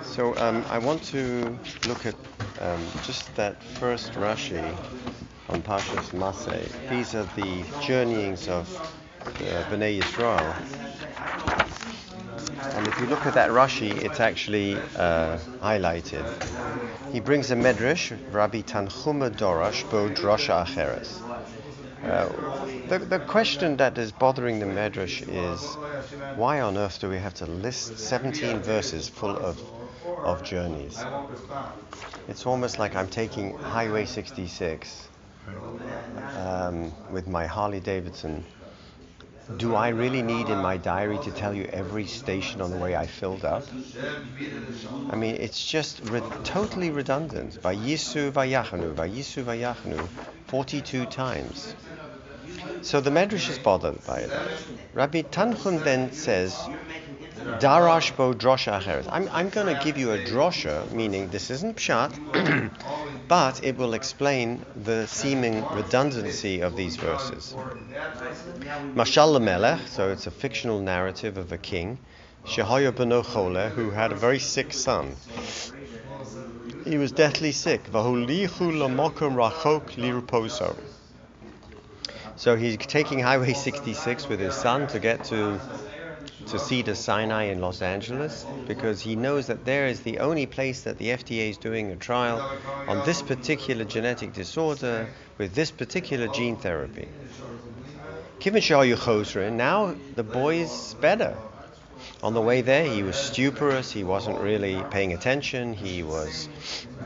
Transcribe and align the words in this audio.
So 0.00 0.36
um, 0.38 0.64
I 0.70 0.78
want 0.78 1.02
to 1.04 1.58
look 1.86 2.06
at 2.06 2.14
um, 2.60 2.80
just 3.04 3.34
that 3.36 3.62
first 3.62 4.12
Rashi 4.14 4.76
on 5.48 5.62
Parshas 5.62 6.10
Masay. 6.10 6.68
These 6.88 7.14
are 7.14 7.28
the 7.36 7.62
journeyings 7.80 8.48
of 8.48 8.68
uh, 9.24 9.64
Bnei 9.70 10.00
Yisrael. 10.00 10.54
And 12.76 12.86
if 12.88 13.00
you 13.00 13.06
look 13.06 13.26
at 13.26 13.34
that 13.34 13.50
Rashi, 13.50 13.90
it's 14.02 14.20
actually 14.20 14.76
uh, 14.96 15.38
highlighted. 15.60 16.24
He 17.12 17.20
brings 17.20 17.50
a 17.50 17.56
medrash, 17.56 18.16
Rabbi 18.32 18.62
Tanchuma 18.62 19.30
Dorash, 19.30 19.88
Bo 19.90 20.08
Drosha 20.08 20.64
Acheres. 20.64 21.20
Uh, 22.02 22.28
the, 22.88 22.98
the 22.98 23.18
question 23.18 23.76
that 23.76 23.96
is 23.98 24.10
bothering 24.12 24.58
the 24.58 24.66
medrash 24.66 25.22
is 25.28 25.76
why 26.34 26.60
on 26.60 26.78
earth 26.78 27.00
do 27.00 27.08
we 27.10 27.18
have 27.18 27.34
to 27.34 27.46
list 27.46 27.98
17 27.98 28.60
verses 28.60 29.08
full 29.08 29.36
of, 29.36 29.60
of 30.24 30.42
journeys? 30.42 31.04
It's 32.28 32.46
almost 32.46 32.78
like 32.78 32.94
I'm 32.96 33.08
taking 33.08 33.56
Highway 33.58 34.06
66 34.06 35.08
um, 36.36 36.92
with 37.10 37.26
my 37.28 37.46
Harley 37.46 37.80
Davidson. 37.80 38.44
Do 39.58 39.74
I 39.74 39.88
really 39.88 40.22
need 40.22 40.48
in 40.48 40.58
my 40.58 40.76
diary 40.76 41.18
to 41.18 41.30
tell 41.32 41.52
you 41.52 41.64
every 41.72 42.06
station 42.06 42.60
on 42.60 42.70
the 42.70 42.76
way 42.78 42.96
I 42.96 43.06
filled 43.06 43.44
up? 43.44 43.64
I 45.10 45.16
mean, 45.16 45.36
it's 45.36 45.64
just 45.66 46.00
re- 46.04 46.22
totally 46.44 46.90
redundant. 46.90 47.60
Vayisu 47.62 48.30
vayachanu, 48.32 48.94
Vayisu 48.94 49.44
vayachanu, 49.44 50.08
42 50.46 51.06
times. 51.06 51.74
So 52.82 53.00
the 53.00 53.10
Medrash 53.10 53.50
is 53.50 53.58
bothered 53.58 54.02
by 54.06 54.22
that. 54.22 54.48
Rabbi 54.94 55.22
Tanchum 55.22 55.82
then 55.84 56.12
says, 56.12 56.68
Darash 57.58 58.16
bo 58.16 58.32
drosha 58.32 58.80
acheret. 58.80 59.08
I'm, 59.10 59.28
I'm 59.32 59.48
going 59.48 59.66
to 59.66 59.74
give 59.74 59.98
you 59.98 60.12
a 60.12 60.18
drosha, 60.18 60.90
meaning 60.92 61.28
this 61.30 61.50
isn't 61.50 61.76
pshat, 61.76 62.12
but 63.28 63.64
it 63.64 63.76
will 63.76 63.94
explain 63.94 64.64
the 64.76 65.06
seeming 65.06 65.66
redundancy 65.74 66.60
of 66.60 66.76
these 66.76 66.96
verses. 66.96 67.56
Mashal 68.94 69.42
Melech, 69.42 69.80
so 69.88 70.10
it's 70.10 70.28
a 70.28 70.30
fictional 70.30 70.80
narrative 70.80 71.36
of 71.36 71.50
a 71.50 71.58
king, 71.58 71.98
Shehoya 72.46 72.92
beno 72.92 73.24
chole, 73.24 73.70
who 73.70 73.90
had 73.90 74.12
a 74.12 74.16
very 74.16 74.38
sick 74.38 74.72
son. 74.72 75.16
He 76.84 76.98
was 76.98 77.10
deathly 77.10 77.52
sick. 77.52 77.84
Vahulichu 77.90 78.72
lamokum 78.72 79.34
rachok 79.34 79.96
lirposo. 79.96 80.76
So 82.36 82.56
he's 82.56 82.76
taking 82.76 83.20
Highway 83.20 83.52
66 83.52 84.28
with 84.28 84.40
his 84.40 84.54
son 84.54 84.86
to 84.88 84.98
get 84.98 85.24
to 85.24 85.60
to 86.46 86.58
Cedar 86.58 86.94
Sinai 86.94 87.44
in 87.44 87.60
Los 87.60 87.82
Angeles 87.82 88.44
because 88.66 89.00
he 89.00 89.16
knows 89.16 89.46
that 89.46 89.64
there 89.64 89.86
is 89.86 90.00
the 90.00 90.18
only 90.18 90.46
place 90.46 90.82
that 90.82 90.98
the 90.98 91.08
FDA 91.08 91.50
is 91.50 91.56
doing 91.56 91.90
a 91.90 91.96
trial 91.96 92.40
on 92.88 93.04
this 93.06 93.22
particular 93.22 93.84
genetic 93.84 94.32
disorder 94.32 95.08
with 95.38 95.54
this 95.54 95.70
particular 95.70 96.28
gene 96.28 96.56
therapy. 96.56 97.08
Now 98.44 99.94
the 100.16 100.22
boy 100.22 100.56
is 100.56 100.96
better. 101.00 101.36
On 102.22 102.34
the 102.34 102.40
way 102.40 102.62
there, 102.62 102.84
he 102.84 103.02
was 103.02 103.14
stuporous, 103.14 103.92
he 103.92 104.02
wasn't 104.02 104.40
really 104.40 104.82
paying 104.90 105.12
attention, 105.12 105.72
he 105.72 106.02
was 106.02 106.48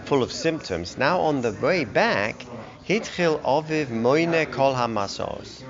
full 0.06 0.22
of 0.22 0.32
symptoms. 0.32 0.96
Now 0.96 1.20
on 1.20 1.42
the 1.42 1.52
way 1.52 1.84
back, 1.84 2.44
Hitchil 2.88 3.40
Oviv 3.42 3.88
Moine 3.88 4.50
Kol 4.50 4.74
Hamasos. 4.74 5.62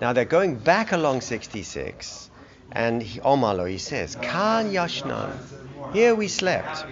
Now 0.00 0.12
they're 0.12 0.24
going 0.24 0.56
back 0.56 0.92
along 0.92 1.20
66, 1.20 2.30
and 2.72 3.02
he, 3.02 3.20
Omalo, 3.20 3.68
he 3.68 3.78
says, 3.78 4.16
Kan 4.16 4.70
Yashnan. 4.70 5.92
Here 5.92 6.14
we 6.14 6.28
slept. 6.28 6.84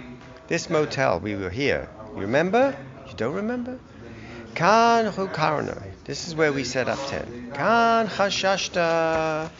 This 0.47 0.69
motel, 0.69 1.21
we 1.21 1.35
were 1.37 1.51
here. 1.51 1.89
You 2.15 2.23
remember? 2.23 2.77
You 3.09 3.15
don't 3.17 3.35
remember? 3.35 3.79
Kan 4.55 5.07
Hukarno. 5.13 5.83
This 6.05 6.29
is 6.29 6.35
where 6.35 6.53
we 6.53 6.65
set 6.65 6.89
up 6.89 6.99
tent. 7.09 7.55
Kan 7.55 8.09
Chashashta. 8.09 9.51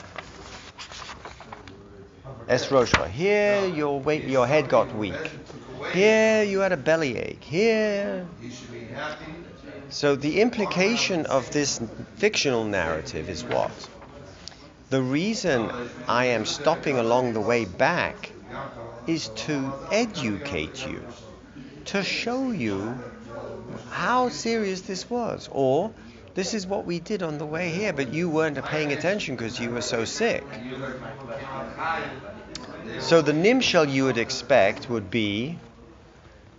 Esroshka. 2.49 3.09
Here 3.09 3.67
your 3.67 4.01
weight, 4.01 4.25
your 4.25 4.47
head 4.47 4.69
got 4.69 4.95
weak. 4.95 5.31
Here 5.93 6.43
you 6.43 6.59
had 6.61 6.73
a 6.73 6.77
bellyache. 6.77 7.43
Here. 7.43 8.27
So 9.89 10.17
the 10.17 10.41
implication 10.41 11.27
of 11.27 11.51
this 11.51 11.81
fictional 12.17 12.65
narrative 12.65 13.29
is 13.29 13.43
what? 13.45 13.71
The 14.91 15.01
reason 15.01 15.71
I 16.09 16.27
am 16.27 16.45
stopping 16.45 16.99
along 16.99 17.33
the 17.33 17.41
way 17.41 17.65
back 17.65 18.33
is 19.07 19.29
to 19.47 19.73
educate 19.91 20.87
you, 20.87 21.01
to 21.87 22.03
show 22.03 22.51
you 22.51 22.99
how 23.91 24.29
serious 24.29 24.83
this 24.83 25.09
was, 25.09 25.49
or 25.53 25.93
this 26.35 26.55
is 26.55 26.67
what 26.67 26.85
we 26.85 26.99
did 26.99 27.23
on 27.23 27.39
the 27.39 27.47
way 27.47 27.71
here, 27.71 27.93
but 27.93 28.13
you 28.13 28.29
weren't 28.29 28.63
paying 28.65 28.93
attention 28.93 29.37
because 29.37 29.59
you 29.61 29.71
were 29.71 29.81
so 29.81 30.05
sick. 30.05 30.45
So 32.99 33.23
the 33.23 33.33
nimshal 33.33 33.91
you 33.93 34.05
would 34.05 34.19
expect 34.19 34.89
would 34.91 35.11
be 35.11 35.59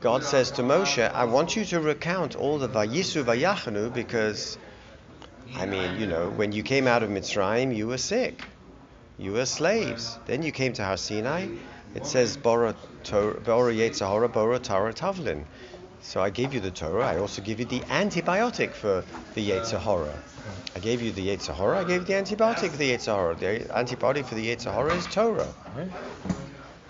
God 0.02 0.24
says 0.24 0.52
to 0.52 0.64
Moshe, 0.64 1.12
I 1.14 1.26
want 1.26 1.56
you 1.56 1.64
to 1.66 1.80
recount 1.80 2.36
all 2.36 2.58
the 2.58 2.68
Vayisu 2.68 3.24
Vayachanu 3.24 3.94
because, 3.94 4.58
I 5.58 5.66
mean, 5.66 6.00
you 6.00 6.08
know, 6.08 6.30
when 6.30 6.52
you 6.52 6.64
came 6.64 6.88
out 6.88 7.04
of 7.04 7.10
Mitzrayim, 7.10 7.76
you 7.76 7.88
were 7.88 7.98
sick. 7.98 8.46
You 9.18 9.34
were 9.34 9.46
slaves. 9.46 10.18
Then 10.26 10.44
you 10.44 10.52
came 10.52 10.74
to 10.74 10.84
Har 10.84 10.98
Sinai. 10.98 11.48
It 11.94 12.06
says 12.06 12.38
Bora 12.38 12.74
Yetzahora 13.04 14.32
Bora 14.32 14.60
Tara 14.60 14.94
Tavlin. 14.94 15.44
So 16.02 16.22
I 16.22 16.30
gave 16.30 16.54
you 16.54 16.60
the 16.60 16.72
Torah. 16.72 17.06
I 17.06 17.18
also 17.20 17.42
give 17.42 17.60
you 17.60 17.66
the 17.66 17.82
antibiotic 17.82 18.74
for 18.74 19.04
the 19.36 19.50
Yetzahora. 19.50 20.18
I 20.76 20.80
gave 20.80 21.02
you 21.02 21.12
the 21.12 21.28
Yetzahora. 21.28 21.78
I 21.78 21.84
gave 21.84 22.02
you 22.02 22.08
the 22.08 22.14
antibiotic 22.14 22.72
for 22.72 22.78
the 22.78 22.92
Yetzahora. 22.92 23.38
The 23.38 23.60
antibiotic 23.74 24.26
for 24.26 24.36
the 24.36 24.48
Yetzahora 24.48 24.96
is 24.96 25.06
Torah. 25.08 25.54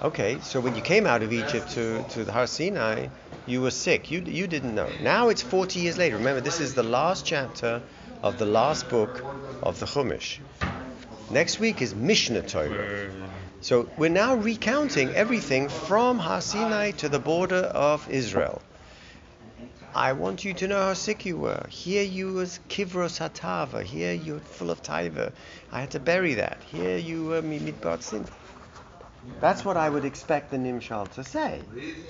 Okay, 0.02 0.40
so 0.42 0.60
when 0.60 0.76
you 0.76 0.82
came 0.82 1.06
out 1.06 1.22
of 1.22 1.34
Egypt 1.34 1.70
to, 1.72 2.04
to 2.10 2.24
the 2.24 2.32
Har 2.32 2.48
Sinai, 2.48 3.08
you 3.46 3.62
were 3.62 3.72
sick. 3.72 4.10
You, 4.10 4.22
you 4.22 4.48
didn't 4.48 4.74
know. 4.74 4.90
Now 5.02 5.30
it's 5.30 5.42
40 5.42 5.80
years 5.80 5.98
later. 5.98 6.18
Remember, 6.18 6.42
this 6.42 6.60
is 6.60 6.74
the 6.74 6.84
last 6.84 7.26
chapter 7.26 7.82
of 8.22 8.38
the 8.38 8.46
last 8.46 8.90
book 8.90 9.24
of 9.64 9.80
the 9.80 9.86
Chumash. 9.86 10.40
Next 11.32 11.60
week 11.60 11.82
is 11.82 11.96
Mishnah 11.96 12.44
Torah. 12.44 13.10
So 13.62 13.90
we're 13.98 14.10
now 14.10 14.36
recounting 14.36 15.10
everything 15.14 15.70
from 15.70 16.20
Har 16.20 16.42
Sinai 16.42 16.92
to 16.92 17.10
the 17.10 17.20
border 17.20 17.56
of 17.56 18.10
Israel. 18.10 18.62
I 19.94 20.14
want 20.14 20.46
you 20.46 20.54
to 20.54 20.68
know 20.68 20.82
how 20.82 20.94
sick 20.94 21.26
you 21.26 21.38
were. 21.38 21.66
Here 21.70 22.04
you 22.04 22.34
was 22.34 22.60
kivros 22.70 23.20
hatava. 23.20 23.84
Here 23.84 24.14
you 24.14 24.34
were 24.36 24.40
full 24.40 24.72
of 24.72 24.82
taiva. 24.82 25.32
I 25.72 25.82
had 25.82 25.92
to 25.92 26.00
bury 26.00 26.36
that. 26.36 26.60
Here 26.72 26.98
you 26.98 27.26
were 27.26 27.42
midbat 27.42 28.02
sin. 28.02 28.26
That's 29.40 29.66
what 29.66 29.78
I 29.78 29.90
would 29.90 30.06
expect 30.06 30.52
the 30.52 30.58
Nimshal 30.58 31.12
to 31.14 31.24
say. 31.24 31.62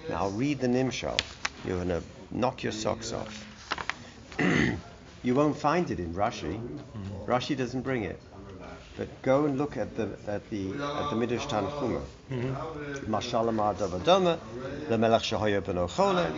Now 0.09 0.29
read 0.29 0.59
the 0.59 0.67
Nimshal. 0.67 1.19
You're 1.66 1.78
going 1.78 1.89
to 1.89 2.03
knock 2.31 2.63
your 2.63 2.72
socks 2.72 3.13
off. 3.13 3.50
You 5.24 5.36
won't 5.36 5.58
find 5.58 5.90
it 5.92 6.00
in 6.00 6.14
Rashi. 6.14 6.59
Rashi 7.26 7.56
doesn't 7.56 7.82
bring 7.82 8.04
it. 8.04 8.20
But 8.98 9.22
go 9.22 9.46
and 9.46 9.58
look 9.58 9.78
at 9.78 9.96
the 9.96 10.09
at 10.28 10.50
the 10.50 10.70
at 10.72 11.09
the 11.09 11.16
Midrash 11.16 11.46
Tanchuma. 11.48 12.02
Mashalama 13.08 13.76
Davadoma, 13.76 14.38
the 14.90 14.98
Melech 14.98 15.22
Ochole. 15.24 16.38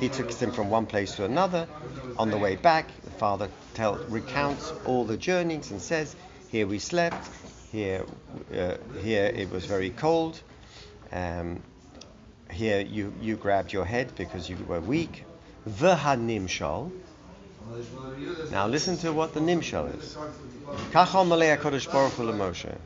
He 0.00 0.08
took 0.08 0.32
him 0.32 0.50
from 0.50 0.68
one 0.68 0.86
place 0.86 1.14
to 1.16 1.24
another. 1.24 1.68
On 2.18 2.30
the 2.30 2.38
way 2.38 2.56
back, 2.56 2.88
the 3.04 3.10
father 3.10 3.48
tell, 3.74 3.96
recounts 4.08 4.72
all 4.84 5.04
the 5.04 5.16
journeys 5.16 5.70
and 5.70 5.80
says, 5.80 6.14
"Here 6.50 6.66
we 6.66 6.78
slept. 6.78 7.28
Here, 7.70 8.04
uh, 8.54 8.74
here 9.02 9.26
it 9.26 9.50
was 9.50 9.64
very 9.64 9.90
cold. 9.90 10.40
Um, 11.12 11.62
here 12.50 12.80
you, 12.80 13.14
you 13.20 13.36
grabbed 13.36 13.72
your 13.72 13.84
head 13.86 14.12
because 14.16 14.48
you 14.48 14.56
were 14.68 14.80
weak. 14.80 15.24
V'hanimshal. 15.68 16.90
Now 18.50 18.66
listen 18.66 18.96
to 18.98 19.12
what 19.12 19.34
the 19.34 19.40
nimshal 19.40 19.96
is. 19.98 20.16
Kachal 20.92 21.28
Baruch 21.28 22.12
Hu 22.12 22.32
Moshe. 22.32 22.76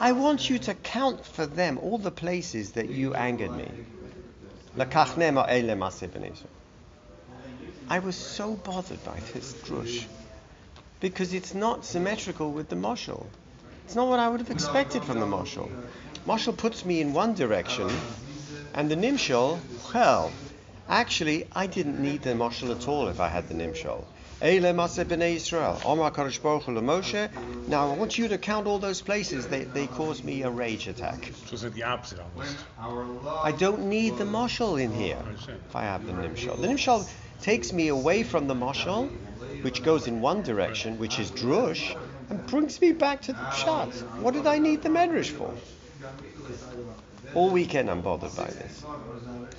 I 0.00 0.12
want 0.12 0.50
you 0.50 0.58
to 0.58 0.74
count 0.74 1.24
for 1.24 1.46
them 1.46 1.78
all 1.78 1.98
the 1.98 2.10
places 2.10 2.72
that 2.72 2.88
you 2.90 3.14
angered 3.14 3.54
me. 3.56 3.70
I 7.88 7.98
was 8.00 8.16
so 8.16 8.54
bothered 8.54 9.04
by 9.04 9.20
this 9.32 9.54
drush 9.64 10.06
because 11.00 11.32
it's 11.32 11.54
not 11.54 11.84
symmetrical 11.84 12.50
with 12.50 12.68
the 12.68 12.76
moshel. 12.76 13.26
It's 13.84 13.94
not 13.94 14.08
what 14.08 14.18
I 14.18 14.28
would 14.28 14.40
have 14.40 14.50
expected 14.50 15.04
from 15.04 15.20
the 15.20 15.26
moshel. 15.26 15.70
Moshel 16.26 16.56
puts 16.56 16.84
me 16.84 17.00
in 17.00 17.12
one 17.12 17.34
direction, 17.34 17.88
and 18.76 18.90
the 18.90 18.94
nimshal, 18.94 19.58
well, 19.94 20.30
actually, 20.88 21.46
I 21.54 21.66
didn't 21.66 21.98
need 21.98 22.22
the 22.22 22.30
moshel 22.34 22.70
at 22.70 22.86
all 22.86 23.08
if 23.08 23.20
I 23.20 23.28
had 23.28 23.48
the 23.48 23.54
nimshal. 23.54 24.04
Eile 24.42 24.74
Maseh 24.74 25.06
B'nai 25.06 25.36
Israel. 25.36 25.80
Omar 25.86 26.10
Kadosh 26.10 26.42
Baruch 26.42 26.64
Moshe. 26.64 27.30
Now 27.68 27.90
I 27.90 27.96
want 27.96 28.18
you 28.18 28.28
to 28.28 28.36
count 28.36 28.66
all 28.66 28.78
those 28.78 29.00
places. 29.00 29.46
They, 29.46 29.64
they 29.64 29.86
caused 29.86 30.24
me 30.24 30.42
a 30.42 30.50
rage 30.50 30.88
attack. 30.88 31.32
So 31.46 31.54
it's 31.54 31.62
the 31.62 31.84
opposite 31.84 32.20
almost. 32.20 32.56
I 33.42 33.52
don't 33.52 33.88
need 33.88 34.18
the 34.18 34.24
mashal 34.24 34.78
in 34.78 34.92
here. 34.92 35.22
If 35.68 35.74
I 35.74 35.84
have 35.84 36.04
the 36.04 36.12
nimshal, 36.12 36.60
the 36.60 36.68
nimshal 36.68 37.08
takes 37.40 37.72
me 37.72 37.88
away 37.88 38.24
from 38.24 38.46
the 38.46 38.54
mashal, 38.54 39.08
which 39.62 39.82
goes 39.82 40.06
in 40.06 40.20
one 40.20 40.42
direction, 40.42 40.98
which 40.98 41.18
is 41.18 41.30
drush, 41.30 41.96
and 42.28 42.46
brings 42.46 42.78
me 42.82 42.92
back 42.92 43.22
to 43.22 43.32
the 43.32 43.38
pshat. 43.38 44.20
What 44.20 44.34
did 44.34 44.46
I 44.46 44.58
need 44.58 44.82
the 44.82 44.90
medrash 44.90 45.30
for? 45.30 45.54
All 47.36 47.50
weekend 47.50 47.90
I'm 47.90 48.00
bothered 48.00 48.34
by 48.34 48.46
this. 48.46 48.82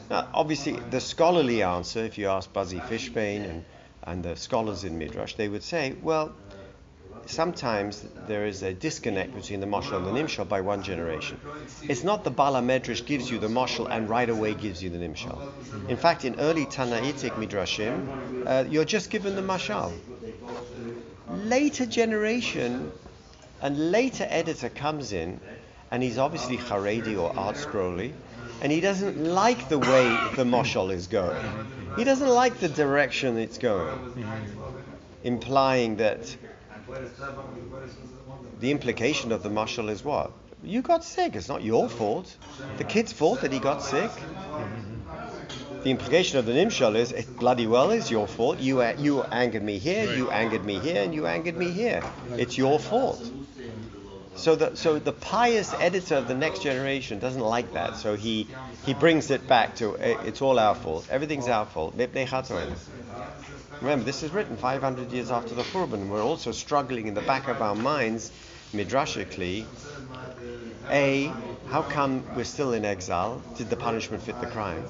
Now, 0.10 0.28
obviously, 0.34 0.82
the 0.90 1.00
scholarly 1.00 1.62
answer, 1.62 2.00
if 2.00 2.18
you 2.18 2.28
ask 2.28 2.52
Buzzy 2.52 2.80
Fishbane 2.80 3.48
and, 3.48 3.66
and 4.04 4.24
the 4.24 4.36
scholars 4.36 4.84
in 4.84 4.98
Midrash, 4.98 5.36
they 5.36 5.48
would 5.48 5.62
say, 5.62 5.94
well, 6.02 6.34
sometimes 7.28 8.04
there 8.26 8.48
is 8.48 8.64
a 8.64 8.74
disconnect 8.74 9.36
between 9.36 9.60
the 9.60 9.68
mashal 9.68 9.98
and 9.98 10.08
the 10.08 10.12
nimshal 10.12 10.50
by 10.50 10.62
one 10.62 10.82
generation. 10.82 11.38
It's 11.88 12.04
not 12.04 12.24
the 12.24 12.32
Bala 12.32 12.62
Medrash 12.62 13.06
gives 13.06 13.30
you 13.30 13.38
the 13.38 13.48
mashal 13.48 13.88
and 13.92 14.10
right 14.10 14.30
away 14.30 14.56
gives 14.56 14.82
you 14.82 14.90
the 14.90 14.98
nimshal. 14.98 15.38
In 15.88 15.98
fact, 15.98 16.26
in 16.26 16.40
early 16.40 16.66
Tannaitic 16.66 17.34
Midrashim, 17.34 18.02
uh, 18.48 18.64
you're 18.68 18.86
just 18.86 19.12
given 19.12 19.36
the 19.36 19.44
mashal. 19.44 19.92
Later 21.30 21.86
generation, 21.86 22.92
and 23.62 23.92
later 23.92 24.26
editor 24.30 24.70
comes 24.70 25.14
in, 25.14 25.40
and 25.92 26.04
he's 26.04 26.18
obviously 26.18 26.58
Haredi 26.58 27.20
or 27.20 27.38
art 27.38 27.56
scrolly, 27.56 28.14
and 28.62 28.72
he 28.72 28.82
doesn't 28.82 29.24
like 29.24 29.70
the 29.70 29.80
way 29.80 30.06
the 30.36 30.44
mashal 30.44 30.92
is 30.92 31.08
going. 31.08 31.44
He 31.96 32.04
doesn't 32.04 32.30
like 32.30 32.60
the 32.60 32.70
direction 32.70 33.38
it's 33.38 33.58
going, 33.58 34.26
implying 35.24 35.98
that 35.98 36.36
the 38.60 38.72
implication 38.72 39.32
of 39.32 39.44
the 39.44 39.50
mashal 39.50 39.90
is 39.90 40.04
what? 40.04 40.32
You 40.64 40.82
got 40.82 41.04
sick. 41.04 41.36
It's 41.36 41.48
not 41.48 41.64
your 41.64 41.88
fault. 41.88 42.36
The 42.78 42.84
kid's 42.84 43.14
fault 43.14 43.42
that 43.42 43.52
he 43.52 43.60
got 43.60 43.84
sick. 43.84 44.12
The 45.84 45.92
implication 45.92 46.40
of 46.40 46.46
the 46.46 46.52
nimshal 46.52 46.96
is 46.96 47.12
it 47.12 47.38
bloody 47.38 47.68
well 47.68 47.92
is 47.92 48.10
your 48.10 48.28
fault. 48.28 48.60
You 48.60 48.84
you 48.98 49.24
angered 49.24 49.64
me 49.64 49.78
here. 49.78 50.12
You 50.12 50.32
angered 50.32 50.66
me 50.66 50.80
here, 50.80 51.04
and 51.04 51.14
you 51.14 51.28
angered 51.28 51.56
me 51.56 51.70
here. 51.70 52.02
It's 52.32 52.58
your 52.58 52.80
fault. 52.80 53.22
So 54.38 54.56
the 54.56 54.76
so 54.76 55.00
the 55.00 55.12
pious 55.12 55.74
editor 55.74 56.16
of 56.16 56.28
the 56.28 56.36
next 56.36 56.62
generation 56.62 57.20
doesn't 57.20 57.42
like 57.42 57.74
that. 57.74 57.98
So 57.98 58.16
he 58.16 58.48
he 58.86 58.94
brings 58.94 59.32
it 59.32 59.48
back 59.48 59.76
to 59.78 59.98
"Eh, 59.98 60.16
it's 60.26 60.42
all 60.42 60.60
our 60.60 60.76
fault. 60.76 61.08
Everything's 61.10 61.48
our 61.48 61.66
fault. 61.66 61.96
Remember, 63.82 64.06
this 64.06 64.24
is 64.24 64.32
written 64.32 64.58
500 64.58 65.12
years 65.12 65.30
after 65.32 65.54
the 65.54 65.64
Churban. 65.64 66.10
We're 66.10 66.24
also 66.24 66.52
struggling 66.52 67.08
in 67.08 67.14
the 67.14 67.22
back 67.22 67.48
of 67.48 67.62
our 67.62 67.76
minds, 67.76 68.32
midrashically. 68.74 69.66
A, 70.90 71.32
how 71.68 71.82
come 71.82 72.24
we're 72.36 72.44
still 72.46 72.74
in 72.74 72.86
exile? 72.86 73.42
Did 73.58 73.70
the 73.70 73.76
punishment 73.76 74.24
fit 74.24 74.40
the 74.40 74.48
crime? 74.48 74.84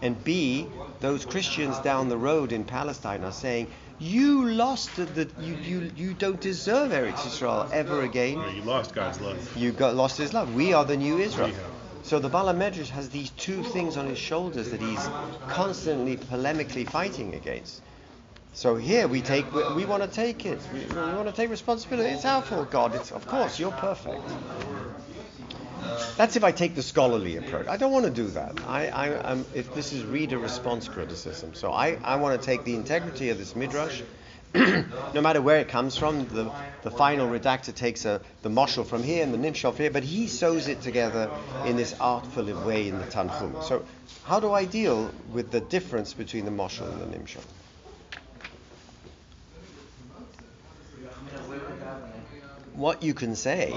And 0.00 0.22
B, 0.24 0.66
those 1.00 1.24
Christians 1.24 1.78
down 1.80 2.08
the 2.08 2.16
road 2.16 2.52
in 2.52 2.64
Palestine 2.64 3.24
are 3.24 3.32
saying, 3.32 3.68
you 4.02 4.50
lost 4.50 4.96
the, 4.96 5.04
the 5.04 5.28
you, 5.40 5.54
you 5.54 5.92
you 5.94 6.14
don't 6.14 6.40
deserve 6.40 6.90
Eretz 6.90 7.24
Israel 7.26 7.68
ever 7.72 8.02
again. 8.02 8.38
Yeah, 8.38 8.50
you 8.50 8.62
lost 8.62 8.94
God's 8.94 9.20
love. 9.20 9.56
You 9.56 9.70
got 9.70 9.94
lost 9.94 10.18
his 10.18 10.34
love. 10.34 10.52
We 10.54 10.72
are 10.72 10.84
the 10.84 10.96
new 10.96 11.18
Israel. 11.18 11.52
So 12.02 12.18
the 12.18 12.28
Bala 12.28 12.52
Medrash 12.52 12.88
has 12.88 13.10
these 13.10 13.30
two 13.30 13.62
things 13.62 13.96
on 13.96 14.06
his 14.06 14.18
shoulders 14.18 14.70
that 14.70 14.80
he's 14.80 15.08
constantly 15.46 16.16
polemically 16.16 16.88
fighting 16.88 17.34
against. 17.34 17.80
So 18.54 18.74
here 18.74 19.06
we 19.06 19.22
take 19.22 19.52
we, 19.54 19.62
we 19.74 19.84
want 19.84 20.02
to 20.02 20.08
take 20.08 20.44
it. 20.46 20.60
We, 20.74 20.80
we 20.80 21.14
want 21.14 21.28
to 21.28 21.32
take 21.32 21.48
responsibility. 21.48 22.10
It's 22.10 22.24
our 22.24 22.42
fault, 22.42 22.70
God. 22.72 22.96
It's 22.96 23.12
of 23.12 23.26
course 23.28 23.60
you're 23.60 23.70
perfect. 23.70 24.28
That's 26.16 26.36
if 26.36 26.44
I 26.44 26.52
take 26.52 26.74
the 26.74 26.82
scholarly 26.82 27.36
approach. 27.36 27.66
I 27.68 27.76
don't 27.76 27.92
want 27.92 28.04
to 28.04 28.10
do 28.10 28.28
that. 28.28 28.60
I, 28.66 28.88
I, 28.88 29.44
if 29.54 29.74
this 29.74 29.92
is 29.92 30.04
reader 30.04 30.38
response 30.38 30.88
criticism, 30.88 31.54
so 31.54 31.72
I, 31.72 31.98
I 32.04 32.16
want 32.16 32.40
to 32.40 32.44
take 32.44 32.64
the 32.64 32.74
integrity 32.74 33.30
of 33.30 33.38
this 33.38 33.56
midrash, 33.56 34.02
no 34.54 35.20
matter 35.20 35.40
where 35.40 35.58
it 35.58 35.68
comes 35.68 35.96
from. 35.96 36.26
The, 36.28 36.50
the 36.82 36.90
final 36.90 37.28
redactor 37.28 37.74
takes 37.74 38.04
a, 38.04 38.20
the 38.42 38.50
moshel 38.50 38.86
from 38.86 39.02
here 39.02 39.22
and 39.22 39.32
the 39.32 39.38
nimshal 39.38 39.72
from 39.72 39.82
here, 39.82 39.90
but 39.90 40.04
he 40.04 40.26
sews 40.26 40.68
it 40.68 40.82
together 40.82 41.30
in 41.66 41.76
this 41.76 41.94
artful 41.98 42.44
way 42.66 42.88
in 42.88 42.98
the 42.98 43.06
Tanchum. 43.06 43.62
So 43.64 43.84
how 44.24 44.40
do 44.40 44.52
I 44.52 44.64
deal 44.64 45.10
with 45.32 45.50
the 45.50 45.60
difference 45.60 46.12
between 46.12 46.44
the 46.44 46.50
moshel 46.50 46.90
and 46.90 47.00
the 47.00 47.18
nimshal? 47.18 47.42
What 52.74 53.02
you 53.02 53.14
can 53.14 53.36
say 53.36 53.72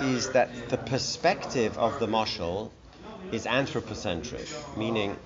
is 0.00 0.28
that 0.30 0.50
the 0.68 0.76
perspective 0.78 1.78
of 1.78 1.98
the 1.98 2.06
moshel 2.06 2.70
is 3.32 3.46
anthropocentric, 3.46 4.46
meaning 4.76 5.16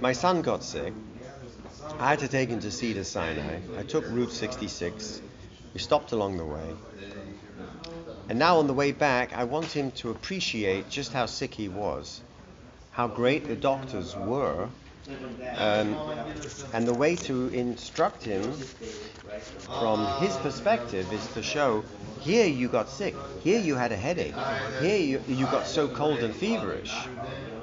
my 0.00 0.12
son 0.12 0.42
got 0.42 0.62
sick. 0.62 0.92
I 1.98 2.10
had 2.10 2.20
to 2.20 2.28
take 2.28 2.48
him 2.48 2.60
to 2.60 2.70
Cedar 2.70 3.04
Sinai. 3.04 3.58
I 3.76 3.82
took 3.82 4.04
Route 4.08 4.30
66. 4.30 5.20
We 5.74 5.80
stopped 5.80 6.12
along 6.12 6.36
the 6.36 6.44
way. 6.44 6.76
And 8.28 8.38
now 8.38 8.58
on 8.58 8.66
the 8.66 8.74
way 8.74 8.92
back, 8.92 9.36
I 9.36 9.44
want 9.44 9.66
him 9.72 9.90
to 9.92 10.10
appreciate 10.10 10.90
just 10.90 11.12
how 11.12 11.26
sick 11.26 11.54
he 11.54 11.68
was, 11.68 12.20
how 12.92 13.08
great 13.08 13.46
the 13.46 13.56
doctors 13.56 14.16
were, 14.16 14.68
um, 15.56 15.96
and 16.72 16.86
the 16.86 16.94
way 16.94 17.16
to 17.16 17.48
instruct 17.48 18.22
him 18.22 18.52
from 19.78 20.06
his 20.20 20.36
perspective 20.36 21.12
is 21.12 21.26
to 21.28 21.42
show 21.42 21.84
here 22.20 22.46
you 22.46 22.68
got 22.68 22.88
sick, 22.88 23.14
here 23.42 23.60
you 23.60 23.74
had 23.76 23.92
a 23.92 23.96
headache, 23.96 24.34
here 24.80 24.98
you, 24.98 25.22
you 25.28 25.46
got 25.46 25.66
so 25.66 25.88
cold 25.88 26.18
and 26.18 26.34
feverish. 26.34 26.94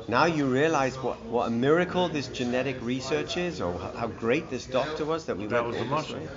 Now 0.08 0.26
you 0.26 0.46
realize 0.46 0.96
what, 0.98 1.20
what 1.26 1.48
a 1.48 1.52
miracle 1.52 2.08
this 2.10 2.28
genetic 2.28 2.78
research 2.82 3.38
is, 3.38 3.60
or 3.60 3.78
how, 3.78 4.08
great 4.08 4.50
this 4.50 4.66
doctor 4.66 5.04
was 5.04 5.26
that 5.26 5.38
we 5.38 5.48
That 5.48 5.64
went 5.66 5.78
was 5.78 5.88
the 5.88 5.96
all 5.96 6.02
this 6.02 6.12
mashal. 6.12 6.20
way. 6.22 6.28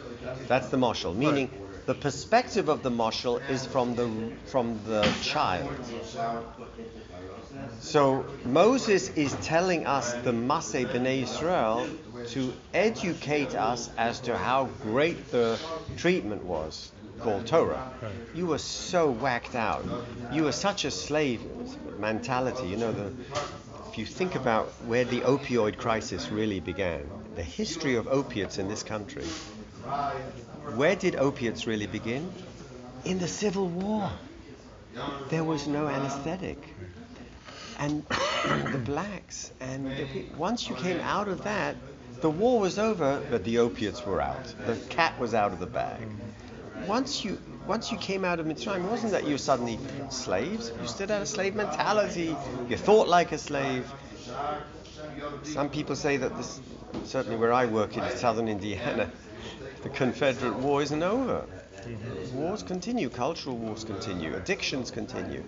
That's 0.46 0.68
the 0.68 0.78
marshal, 0.78 1.14
meaning 1.14 1.50
the 1.86 1.94
perspective 1.94 2.68
of 2.68 2.82
the 2.82 2.90
marshal 2.90 3.38
is 3.38 3.66
from 3.66 3.94
the 3.94 4.10
from 4.46 4.78
the 4.86 5.02
child. 5.22 5.70
So 7.80 8.26
Moses 8.44 9.08
is 9.10 9.32
telling 9.42 9.86
us 9.86 10.12
the 10.12 10.32
Maseh 10.32 10.86
B'nai 10.86 11.22
Israel 11.22 11.88
to 12.28 12.52
educate 12.74 13.54
us 13.54 13.90
as 13.96 14.20
to 14.20 14.36
how 14.36 14.66
great 14.82 15.30
the 15.30 15.58
treatment 15.96 16.44
was 16.44 16.92
called 17.20 17.46
Torah. 17.46 17.90
You 18.34 18.46
were 18.46 18.58
so 18.58 19.10
whacked 19.10 19.54
out. 19.54 19.84
You 20.32 20.44
were 20.44 20.52
such 20.52 20.84
a 20.84 20.90
slave 20.90 21.40
mentality. 21.98 22.66
You 22.68 22.76
know, 22.76 22.92
the, 22.92 23.12
if 23.90 23.98
you 23.98 24.06
think 24.06 24.34
about 24.34 24.66
where 24.84 25.04
the 25.04 25.20
opioid 25.22 25.78
crisis 25.78 26.30
really 26.30 26.60
began, 26.60 27.08
the 27.36 27.42
history 27.42 27.96
of 27.96 28.06
opiates 28.08 28.58
in 28.58 28.68
this 28.68 28.82
country, 28.82 29.24
where 30.74 30.96
did 30.96 31.16
opiates 31.16 31.66
really 31.66 31.86
begin? 31.86 32.30
In 33.04 33.18
the 33.18 33.28
Civil 33.28 33.68
War. 33.68 34.10
There 35.28 35.44
was 35.44 35.68
no 35.68 35.86
anesthetic 35.86 36.58
and 37.78 38.04
the 38.72 38.78
blacks. 38.78 39.52
And 39.60 39.86
the, 39.86 40.24
once 40.36 40.68
you 40.68 40.74
came 40.74 41.00
out 41.00 41.28
of 41.28 41.44
that, 41.44 41.76
the 42.20 42.30
war 42.30 42.60
was 42.60 42.78
over, 42.78 43.22
but 43.30 43.44
the 43.44 43.58
opiates 43.58 44.04
were 44.04 44.20
out. 44.20 44.54
The 44.66 44.76
cat 44.88 45.18
was 45.18 45.34
out 45.34 45.52
of 45.52 45.60
the 45.60 45.66
bag. 45.66 46.00
Once 46.86 47.24
you 47.24 47.38
once 47.66 47.92
you 47.92 47.98
came 47.98 48.24
out 48.24 48.40
of 48.40 48.46
Mitzrayim, 48.46 48.84
it 48.84 48.90
wasn't 48.90 49.12
that 49.12 49.24
you 49.24 49.32
were 49.32 49.38
suddenly 49.38 49.78
slaves. 50.08 50.72
You 50.80 50.88
still 50.88 51.08
had 51.08 51.20
a 51.20 51.26
slave 51.26 51.54
mentality. 51.54 52.34
You 52.68 52.76
thought 52.78 53.08
like 53.08 53.32
a 53.32 53.38
slave. 53.38 53.92
Some 55.42 55.68
people 55.68 55.94
say 55.94 56.16
that 56.16 56.34
this, 56.36 56.60
certainly 57.04 57.36
where 57.36 57.52
I 57.52 57.66
work 57.66 57.96
in 57.98 58.16
southern 58.16 58.48
Indiana, 58.48 59.10
the 59.82 59.90
Confederate 59.90 60.54
War 60.54 60.80
isn't 60.82 61.02
over. 61.02 61.44
Wars 62.32 62.62
continue, 62.62 63.10
cultural 63.10 63.56
wars 63.56 63.84
continue, 63.84 64.34
addictions 64.34 64.90
continue. 64.90 65.44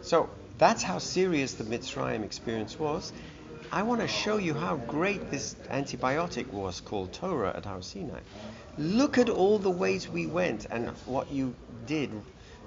So 0.00 0.30
that's 0.58 0.82
how 0.82 0.98
serious 0.98 1.54
the 1.54 1.64
Mitzrayim 1.64 2.24
experience 2.24 2.78
was. 2.78 3.12
I 3.72 3.82
want 3.82 4.00
to 4.00 4.08
show 4.08 4.36
you 4.36 4.54
how 4.54 4.76
great 4.76 5.30
this 5.30 5.56
antibiotic 5.70 6.52
was 6.52 6.80
called 6.80 7.12
Torah 7.12 7.52
at 7.56 7.64
Har 7.64 7.82
Sinai. 7.82 8.20
Look 8.78 9.18
at 9.18 9.28
all 9.28 9.58
the 9.58 9.70
ways 9.70 10.08
we 10.08 10.26
went 10.26 10.66
and 10.70 10.90
what 11.06 11.32
you 11.32 11.54
did 11.86 12.10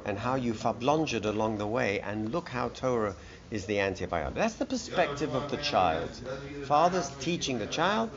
and 0.06 0.17
how 0.17 0.36
you 0.36 0.53
fablongered 0.53 1.25
along 1.25 1.58
the 1.58 1.67
way, 1.67 2.00
and 2.00 2.32
look 2.32 2.48
how 2.50 2.70
Torah 2.70 3.13
is 3.51 3.65
the 3.65 3.75
antibiotic. 3.75 4.36
That's 4.36 4.56
the 4.56 4.65
perspective 4.65 5.34
of 5.36 5.51
the 5.51 5.58
child. 5.58 6.10
Father's 6.63 7.10
teaching 7.20 7.60
the 7.60 7.67
child, 7.67 8.10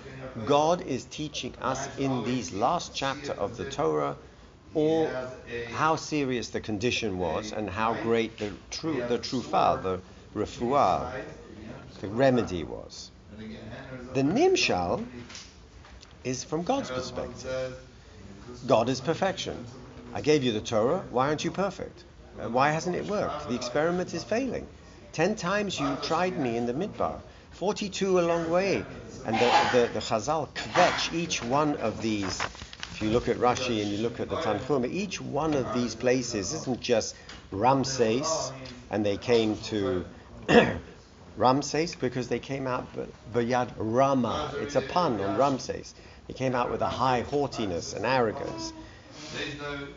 God 0.47 0.83
is 0.83 1.05
teaching 1.05 1.55
us 1.61 1.89
in 1.99 2.25
these 2.25 2.53
last 2.53 2.95
chapter 2.95 3.33
of 3.33 3.57
the 3.57 3.65
Torah 3.65 4.17
all 4.75 5.11
how 5.73 5.97
serious 5.97 6.51
the 6.51 6.61
condition 6.61 7.19
was 7.19 7.53
and 7.53 7.69
how 7.69 7.95
great 8.03 8.39
the 8.39 8.53
true 8.71 9.03
the 9.09 9.19
trufah, 9.19 9.83
the 9.83 10.01
refuah, 10.35 11.13
the 12.01 12.09
remedy 12.09 12.65
was. 12.65 13.11
The 14.15 14.23
Nimshal 14.23 15.05
is 16.25 16.45
from 16.45 16.63
God's 16.63 16.91
perspective. 16.91 17.75
God 18.67 18.89
is 18.89 19.01
perfection. 19.01 19.65
I 20.13 20.21
gave 20.21 20.43
you 20.43 20.53
the 20.53 20.61
Torah. 20.61 21.05
Why 21.11 21.29
aren't 21.29 21.45
you 21.45 21.51
perfect? 21.51 22.05
Uh, 22.39 22.49
why 22.49 22.71
hasn't 22.71 22.97
it 22.97 23.07
worked? 23.07 23.49
The 23.49 23.55
experiment 23.55 24.13
is 24.13 24.25
failing. 24.25 24.67
Ten 25.13 25.35
times 25.35 25.79
you 25.79 25.97
tried 26.03 26.39
me 26.39 26.57
in 26.57 26.67
the 26.67 26.75
midbar. 26.75 27.21
42 27.53 28.19
a 28.19 28.23
long 28.23 28.51
way. 28.51 28.85
And 29.27 29.37
the, 29.37 29.69
the, 29.73 29.91
the 29.93 30.01
Chazal 30.01 30.49
kvetch 30.55 31.13
each 31.15 31.43
one 31.43 31.77
of 31.77 32.01
these. 32.03 32.41
If 33.01 33.05
you 33.05 33.13
look 33.13 33.29
at 33.29 33.39
Rashi 33.39 33.81
and 33.81 33.91
you 33.91 33.97
look 33.97 34.21
at 34.21 34.29
the 34.29 34.37
Tanchum, 34.37 34.85
each 34.85 35.23
one 35.23 35.55
of 35.55 35.73
these 35.73 35.95
places 35.95 36.53
isn't 36.53 36.83
just 36.83 37.15
Ramses 37.51 38.53
and 38.91 39.07
they 39.07 39.17
came 39.17 39.57
to 39.73 40.05
Ramses 41.39 41.95
because 41.95 42.29
they 42.29 42.39
came 42.39 42.67
out 42.67 42.85
Bayad 43.33 43.73
Rama. 43.79 44.53
It's 44.61 44.77
a 44.77 44.83
pun 44.83 45.19
on 45.19 45.35
Ramses. 45.35 45.95
They 46.29 46.35
came 46.35 46.55
out 46.55 46.71
with 46.71 46.83
a 46.83 46.89
high 46.89 47.23
haughtiness 47.23 47.95
and 47.95 48.05
arrogance. 48.05 48.75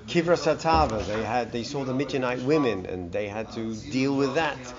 Kivra 0.07 0.37
Satava, 0.37 1.05
they 1.05 1.23
had 1.23 1.51
they 1.51 1.63
saw 1.63 1.83
the 1.83 1.93
Midianite 1.93 2.41
women 2.41 2.85
and 2.85 3.11
they 3.11 3.27
had 3.27 3.51
to 3.51 3.75
deal 3.91 4.15
with 4.15 4.35
that. 4.35 4.73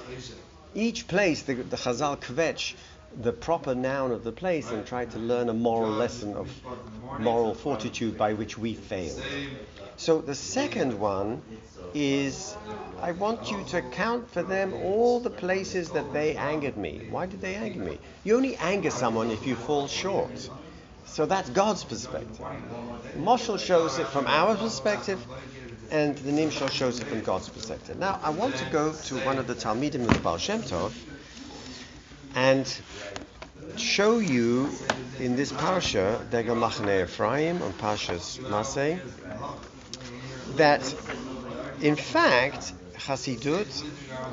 Each 0.75 1.07
place, 1.07 1.43
the, 1.43 1.57
the 1.57 1.76
Chazal 1.76 2.19
kvetch 2.23 2.75
the 3.16 3.33
proper 3.33 3.75
noun 3.75 4.12
of 4.12 4.25
the 4.25 4.33
place 4.33 4.71
and 4.71 4.87
try 4.87 5.04
to 5.06 5.18
learn 5.18 5.49
a 5.49 5.54
moral 5.54 5.90
lesson 5.90 6.35
of 6.35 6.50
moral 7.18 7.54
fortitude 7.54 8.16
by 8.18 8.33
which 8.33 8.59
we 8.59 8.75
fail. 8.75 9.16
So 9.97 10.21
the 10.21 10.35
second 10.35 10.99
one 10.99 11.42
is 11.94 12.56
I 13.00 13.12
want 13.12 13.50
you 13.50 13.62
to 13.64 13.78
account 13.78 14.30
for 14.30 14.42
them 14.42 14.73
all 14.75 15.21
the 15.21 15.30
places 15.30 15.90
that 15.90 16.12
they 16.12 16.37
angered 16.37 16.76
me. 16.76 17.06
Why 17.11 17.26
did 17.26 17.40
they 17.40 17.54
anger 17.54 17.80
me? 17.80 17.99
You 18.25 18.37
only 18.37 18.56
anger 18.56 18.90
someone 18.90 19.30
if 19.30 19.47
you 19.47 19.54
fall 19.54 19.87
short. 19.87 20.50
So 21.06 21.26
that's 21.26 21.50
God's 21.50 21.85
perspective. 21.85 22.44
Moshel 23.16 23.59
shows 23.59 23.99
it 23.99 24.06
from 24.09 24.26
our 24.26 24.56
perspective, 24.56 25.25
and 25.90 26.16
the 26.16 26.33
Nimshal 26.33 26.71
shows 26.71 26.99
it 26.99 27.06
from 27.06 27.21
God's 27.21 27.49
perspective. 27.49 27.99
Now, 27.99 28.18
I 28.23 28.30
want 28.30 28.56
to 28.56 28.64
go 28.71 28.92
to 28.92 29.18
one 29.18 29.38
of 29.38 29.47
the 29.47 29.54
Talmidim 29.54 30.09
of 30.09 30.14
the 30.14 30.21
Baal 30.21 30.38
Shem 30.38 30.62
Tov 30.62 30.92
and 32.35 32.81
show 33.76 34.19
you 34.19 34.71
in 35.21 35.37
this 35.37 35.53
parsha, 35.53 36.29
Degel 36.31 36.57
Machane 36.57 37.05
Ephraim 37.05 37.62
on 37.62 37.73
Parshas 37.75 38.38
Masay, 38.41 39.00
that 40.57 40.95
in 41.81 41.97
fact 41.97 42.73
Hasidut 42.97 43.85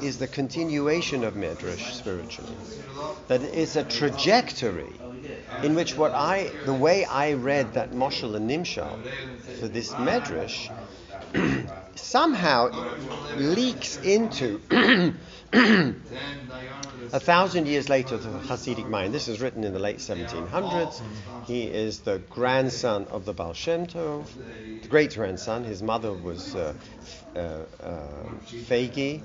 is 0.01 0.17
the 0.17 0.27
continuation 0.27 1.24
of 1.24 1.36
Medrash 1.36 1.93
spiritually. 1.93 2.55
That 3.27 3.41
it's 3.41 3.75
a 3.75 3.84
trajectory 3.84 4.91
in 5.63 5.75
which 5.75 5.96
what 5.96 6.12
I, 6.13 6.51
the 6.65 6.74
way 6.74 7.05
I 7.05 7.34
read 7.34 7.74
that 7.75 7.91
Moshel 7.91 8.36
and 8.36 8.50
Nimshal 8.50 8.98
for 9.60 9.67
this 9.67 9.93
Medrash, 9.93 10.72
somehow 11.96 12.70
leaks 13.38 13.98
into 13.98 14.60
a 17.13 17.20
thousand 17.20 17.68
years 17.68 17.89
later 17.89 18.18
the 18.18 18.30
Hasidic 18.30 18.89
mind. 18.89 19.13
This 19.13 19.27
is 19.27 19.41
written 19.41 19.63
in 19.63 19.74
the 19.74 19.80
late 19.80 19.98
1700s. 19.98 21.01
He 21.46 21.63
is 21.63 22.00
the 22.00 22.20
grandson 22.30 23.06
of 23.12 23.25
the 23.25 23.34
Baal 23.34 23.53
Shem 23.53 23.86
Tov, 23.86 24.25
the 24.82 24.88
great 24.88 25.13
grandson. 25.13 25.63
His 25.63 25.84
mother 25.84 26.13
was 26.13 26.56
uh, 26.56 26.74
uh, 27.36 27.39
uh, 27.39 28.08
Fegi, 28.46 29.22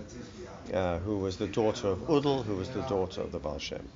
uh, 0.73 0.99
who 0.99 1.19
was 1.19 1.37
the 1.37 1.47
daughter 1.47 1.89
of 1.89 2.01
Udal, 2.09 2.43
who 2.43 2.57
was 2.57 2.69
the 2.71 2.83
daughter 2.83 3.21
of 3.21 3.33
the 3.33 3.39
Baal 3.39 3.59
Shem. 3.59 3.89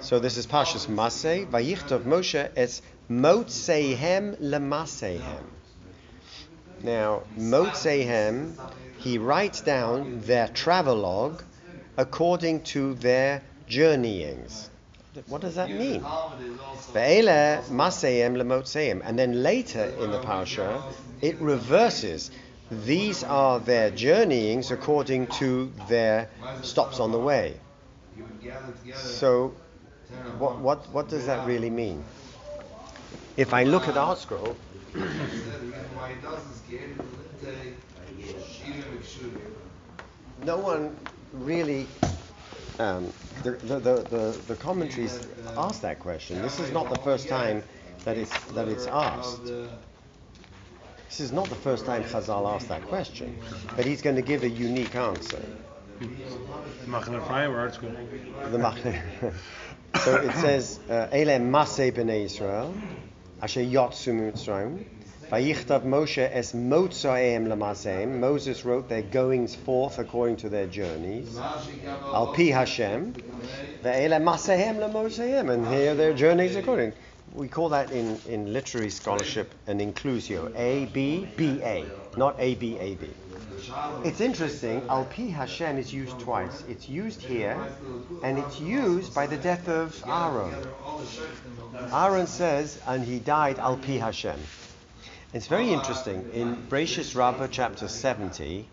So 0.00 0.18
this 0.20 0.36
is 0.36 0.46
Pashas 0.46 0.86
Masay. 0.86 1.46
Vayichtov 1.46 2.02
Moshe 2.02 2.50
es 2.56 2.82
Motsehem 3.10 4.36
lemasehem. 4.40 5.42
Now, 6.82 7.22
Motsehem, 7.36 8.52
he 8.98 9.18
writes 9.18 9.60
down 9.62 10.20
their 10.20 10.46
travelogue 10.46 11.42
according 11.98 12.62
to 12.62 12.94
their 12.94 13.42
journeyings. 13.66 14.70
What 15.26 15.42
does 15.42 15.56
that 15.56 15.68
mean? 15.68 16.00
And 19.02 19.18
then 19.18 19.42
later 19.42 19.84
in 19.84 20.12
the 20.12 20.20
parasha, 20.20 20.80
it 21.20 21.38
reverses. 21.40 22.30
These 22.70 23.24
are 23.24 23.58
their 23.58 23.90
journeyings 23.90 24.70
according 24.70 25.26
to 25.38 25.72
their 25.88 26.30
stops 26.62 27.00
on 27.00 27.10
the 27.10 27.18
way. 27.18 27.56
So, 28.94 29.52
what, 30.38 30.60
what, 30.60 30.88
what 30.90 31.08
does 31.08 31.26
that 31.26 31.44
really 31.46 31.70
mean? 31.70 32.04
If 33.36 33.52
I 33.52 33.64
look 33.64 33.88
at 33.88 33.96
ArtScroll, 33.96 34.54
no 40.44 40.56
one 40.56 40.96
really. 41.32 41.86
Um, 42.78 43.12
the, 43.42 43.52
the, 43.52 43.78
the, 43.80 44.40
the, 44.46 44.54
commentaries 44.54 45.26
ask 45.56 45.80
that 45.80 45.98
question. 45.98 46.40
This 46.42 46.60
is 46.60 46.70
not 46.70 46.88
the 46.90 46.98
first 47.00 47.28
time 47.28 47.62
that 48.04 48.16
it's, 48.16 48.44
that 48.52 48.68
it's 48.68 48.86
asked. 48.86 49.44
This 51.08 51.20
is 51.20 51.32
not 51.32 51.48
the 51.48 51.56
first 51.56 51.86
time 51.86 52.04
Chazal 52.04 52.54
asked 52.54 52.68
that 52.68 52.82
question, 52.82 53.36
but 53.74 53.84
he's 53.84 54.00
going 54.00 54.14
to 54.16 54.22
give 54.22 54.44
a 54.44 54.48
unique 54.48 54.94
answer. 54.94 55.42
Machne 56.86 57.20
Ephraim 57.20 57.50
or 57.50 57.68
ArtScroll? 57.68 58.52
The 58.52 58.58
Machne. 58.58 59.34
so 60.04 60.16
it 60.16 60.32
says, 60.34 60.78
Ele 60.88 61.40
Maseh 61.40 61.92
B'nai 61.92 62.24
Israel, 62.26 62.74
Asher 63.42 63.60
Yotzu 63.60 64.14
Mitzrayim, 64.14 64.84
Vayichtav 65.30 65.82
Moshe 65.84 66.26
es 66.32 66.52
motzaim 66.52 67.46
lamaseim. 67.48 68.18
Moses 68.18 68.64
wrote 68.64 68.88
their 68.88 69.02
goings 69.02 69.54
forth 69.54 69.98
according 69.98 70.36
to 70.36 70.48
their 70.48 70.66
journeys. 70.66 71.36
Al 71.36 72.32
pi 72.32 72.44
Hashem. 72.44 73.12
Ve'ele 73.82 74.22
masehem 74.22 74.78
lamoseim. 74.78 75.50
And 75.52 75.66
here 75.66 75.94
their 75.94 76.14
journeys 76.14 76.56
according. 76.56 76.94
We 77.34 77.46
call 77.46 77.68
that 77.68 77.92
in, 77.92 78.18
in 78.26 78.54
literary 78.54 78.88
scholarship 78.88 79.54
an 79.66 79.80
inclusio. 79.80 80.50
A, 80.56 80.86
B, 80.86 81.28
B, 81.36 81.60
A. 81.62 81.84
Not 82.16 82.36
A, 82.38 82.54
B, 82.54 82.78
A, 82.78 82.94
B. 82.94 83.08
It's 84.04 84.20
interesting, 84.20 84.82
Al 84.88 85.04
Pi 85.04 85.24
Hashem 85.24 85.76
is 85.76 85.92
used 85.92 86.18
twice. 86.20 86.64
It's 86.68 86.88
used 86.88 87.20
here, 87.20 87.58
and 88.22 88.38
it's 88.38 88.60
used 88.60 89.14
by 89.14 89.26
the 89.26 89.36
death 89.36 89.68
of 89.68 90.02
Aaron. 90.06 90.54
Aaron 91.92 92.26
says, 92.26 92.80
and 92.86 93.04
he 93.04 93.18
died 93.18 93.58
Al 93.58 93.76
Pi 93.76 93.98
Hashem. 93.98 94.38
It's 95.34 95.46
very 95.46 95.70
interesting. 95.70 96.30
In 96.32 96.56
Brachis 96.70 97.14
Rabbah, 97.14 97.48
chapter 97.48 97.86
70, 97.86 98.66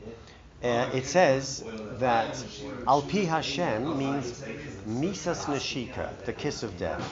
uh, 0.63 0.89
it 0.93 1.05
says 1.05 1.65
that 1.99 2.41
Al 2.87 3.01
Pi 3.01 3.25
Hashem 3.25 3.97
means 3.97 4.41
Misas 4.87 5.47
Nashika, 5.47 6.17
the 6.23 6.31
kiss 6.31 6.63
of 6.63 6.77
death. 6.77 7.03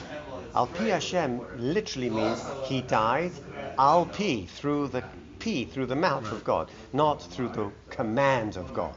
Al 0.54 0.66
Pi 0.66 0.84
Hashem 0.84 1.42
literally 1.58 2.08
means 2.08 2.42
he 2.64 2.80
died 2.80 3.32
Al 3.78 4.06
Pi, 4.06 4.46
through 4.48 4.88
the 4.88 5.04
Pi, 5.40 5.66
through 5.70 5.86
the 5.86 5.96
mouth 5.96 6.32
of 6.32 6.42
God, 6.42 6.70
not 6.94 7.22
through 7.22 7.50
the 7.50 7.70
command 7.90 8.56
of 8.56 8.72
God. 8.72 8.96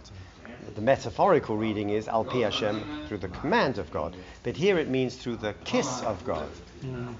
The 0.75 0.81
metaphorical 0.81 1.57
reading 1.57 1.89
is 1.89 2.07
Al 2.07 2.23
Pi 2.23 2.37
Hashem, 2.37 3.07
through 3.09 3.17
the 3.17 3.27
command 3.27 3.79
of 3.79 3.91
God. 3.91 4.15
But 4.43 4.55
here 4.55 4.77
it 4.77 4.87
means 4.87 5.17
through 5.17 5.37
the 5.37 5.55
kiss 5.65 6.01
of 6.03 6.23
God 6.23 6.47
Mm. 6.83 7.15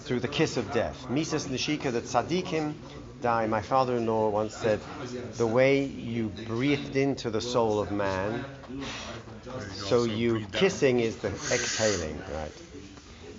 through 0.00 0.20
the 0.20 0.28
kiss 0.28 0.56
of 0.56 0.72
death. 0.72 1.10
Mises 1.10 1.46
Nishika, 1.46 1.92
the 1.92 2.00
tzaddikim 2.00 2.74
die. 3.20 3.46
My 3.46 3.60
father-in-law 3.60 4.30
once 4.30 4.56
said, 4.56 4.80
the 5.34 5.46
way 5.46 5.84
you 5.84 6.28
breathed 6.46 6.96
into 6.96 7.30
the 7.30 7.40
soul 7.40 7.78
of 7.78 7.90
man, 7.90 8.44
so 9.74 10.04
you 10.04 10.46
kissing 10.52 11.00
is 11.00 11.16
the 11.16 11.28
exhaling, 11.28 12.18
right? 12.32 12.52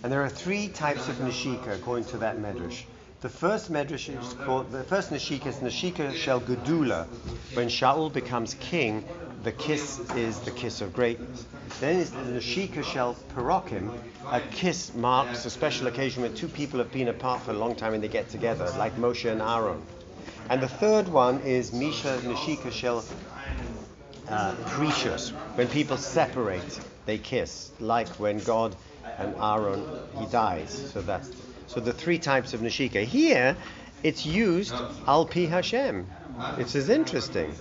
And 0.04 0.12
there 0.12 0.24
are 0.24 0.30
three 0.30 0.68
types 0.68 1.08
of 1.10 1.16
nishika 1.16 1.76
according 1.76 2.06
to 2.10 2.20
that 2.20 2.38
medrash. 2.38 2.84
The 3.22 3.30
first 3.30 3.72
medrash 3.72 4.10
is 4.10 4.34
called 4.36 4.72
the 4.72 4.84
first 4.84 5.10
nishika 5.10 5.48
is 5.48 5.56
nishika 5.56 6.14
shel 6.14 6.40
gedula. 6.40 7.08
When 7.56 7.68
Shaul 7.68 8.14
becomes 8.14 8.54
king, 8.54 9.04
the 9.44 9.51
kiss 9.51 10.00
is 10.12 10.39
the 10.39 10.51
kiss 10.51 10.82
of 10.82 10.94
greatness. 10.94 11.46
Then 11.79 11.98
is 11.98 12.12
the 12.12 12.17
nishika 12.17 12.84
shel 12.84 13.15
perokim. 13.36 13.98
A 14.32 14.41
kiss 14.51 14.94
marks 14.94 15.46
a 15.46 15.50
special 15.50 15.88
occasion 15.88 16.24
when 16.24 16.34
two 16.34 16.48
people 16.48 16.79
have 16.79 16.91
been 16.91 17.08
apart 17.08 17.41
for 17.41 17.51
a 17.51 17.53
long 17.53 17.75
time 17.75 17.94
and 17.94 18.03
they 18.03 18.08
get 18.08 18.29
together, 18.29 18.72
like 18.77 18.96
Moshe 18.98 19.29
and 19.29 19.41
Aaron. 19.41 19.82
And 20.50 20.62
the 20.62 20.67
third 20.67 21.08
one 21.08 21.41
is 21.41 21.74
misha 21.74 22.20
nishika 22.24 22.72
shel 22.72 23.03
uh, 24.27 24.56
precious. 24.65 25.29
When 25.56 25.67
people 25.67 25.98
separate, 25.98 26.79
they 27.06 27.17
kiss, 27.17 27.72
like 27.79 28.08
when 28.20 28.39
God 28.39 28.75
and 29.17 29.36
Aaron 29.41 29.86
he 30.20 30.25
dies. 30.27 30.91
So 30.94 31.01
that's 31.01 31.32
so 31.67 31.79
the 31.79 31.94
three 31.94 32.17
types 32.17 32.53
of 32.53 32.62
nashika. 32.62 33.03
Here, 33.03 33.56
it's 34.04 34.25
used 34.25 34.75
al 35.08 35.25
pi 35.25 35.42
Hashem. 35.42 36.08
It's 36.58 36.75
as 36.75 36.89
interesting. 36.89 37.54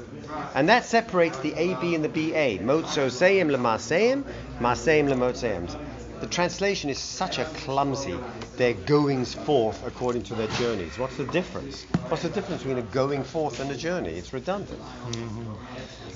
And 0.55 0.69
that 0.69 0.85
separates 0.85 1.39
the 1.39 1.55
A, 1.55 1.75
B, 1.77 1.95
and 1.95 2.05
the 2.05 2.09
BA. 2.09 2.63
Motzo 2.63 3.11
seim 3.11 3.49
lemaseim, 3.49 4.25
maseim 4.61 5.09
lemotzeim. 5.09 5.75
the 6.21 6.27
translation 6.27 6.91
is 6.91 6.99
such 6.99 7.39
a 7.39 7.45
clumsy. 7.45 8.19
Their 8.57 8.75
goings 8.75 9.35
forth 9.35 9.87
according 9.87 10.25
to 10.25 10.35
their 10.35 10.49
journeys. 10.49 10.99
What's 10.99 11.17
the 11.17 11.25
difference? 11.25 11.85
What's 12.09 12.23
the 12.23 12.29
difference 12.29 12.63
between 12.63 12.79
a 12.79 12.83
going 12.83 13.23
forth 13.25 13.61
and 13.61 13.71
a 13.71 13.77
journey? 13.77 14.11
It's 14.11 14.33
redundant. 14.33 14.81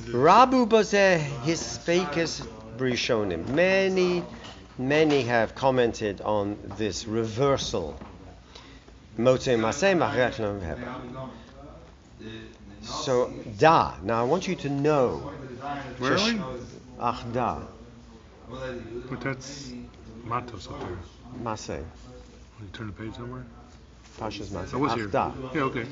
Rabu 0.06 0.68
bazeh 0.68 1.18
his 1.42 1.60
speakers 1.60 2.42
brishonim. 2.76 3.46
Many, 3.48 4.24
many 4.78 5.22
have 5.22 5.54
commented 5.54 6.20
on 6.22 6.58
this 6.76 7.06
reversal. 7.06 7.98
Motzei 9.20 9.56
maseh 9.58 9.94
machrech 9.96 10.38
nom. 10.38 11.30
So 12.82 13.30
da. 13.58 13.94
Now 14.02 14.20
I 14.20 14.24
want 14.24 14.48
you 14.48 14.56
to 14.56 14.68
know. 14.68 15.32
We? 16.00 16.40
Ach 16.98 17.22
da. 17.32 17.58
But 18.48 19.20
that's 19.20 19.72
Matos 20.24 20.68
up 20.68 20.80
there. 20.80 20.98
Maseh. 21.42 21.84
You 22.60 22.68
turn 22.72 22.86
the 22.88 22.92
page 22.92 23.14
somewhere? 23.14 23.44
Pashas 24.18 24.48
Maseh. 24.48 24.74
I 24.74 24.76
was 24.76 24.94
here. 24.94 25.06
da. 25.06 25.32
Yeah, 25.54 25.62
okay. 25.62 25.86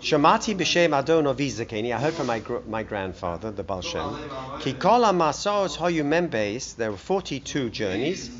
Shamati 0.00 0.54
b'shem 0.54 0.92
Adon 0.92 1.26
Avi 1.26 1.50
Zakeni. 1.50 1.94
I 1.94 1.98
heard 2.00 2.14
from 2.14 2.26
my 2.26 2.38
gr- 2.38 2.58
my 2.68 2.82
grandfather, 2.82 3.50
the 3.50 3.62
Baal 3.62 3.80
Shem. 3.80 4.16
Ki 4.60 4.74
kol. 4.74 5.00
There 5.00 6.90
were 6.90 6.96
42 6.96 7.70
journeys, 7.70 8.30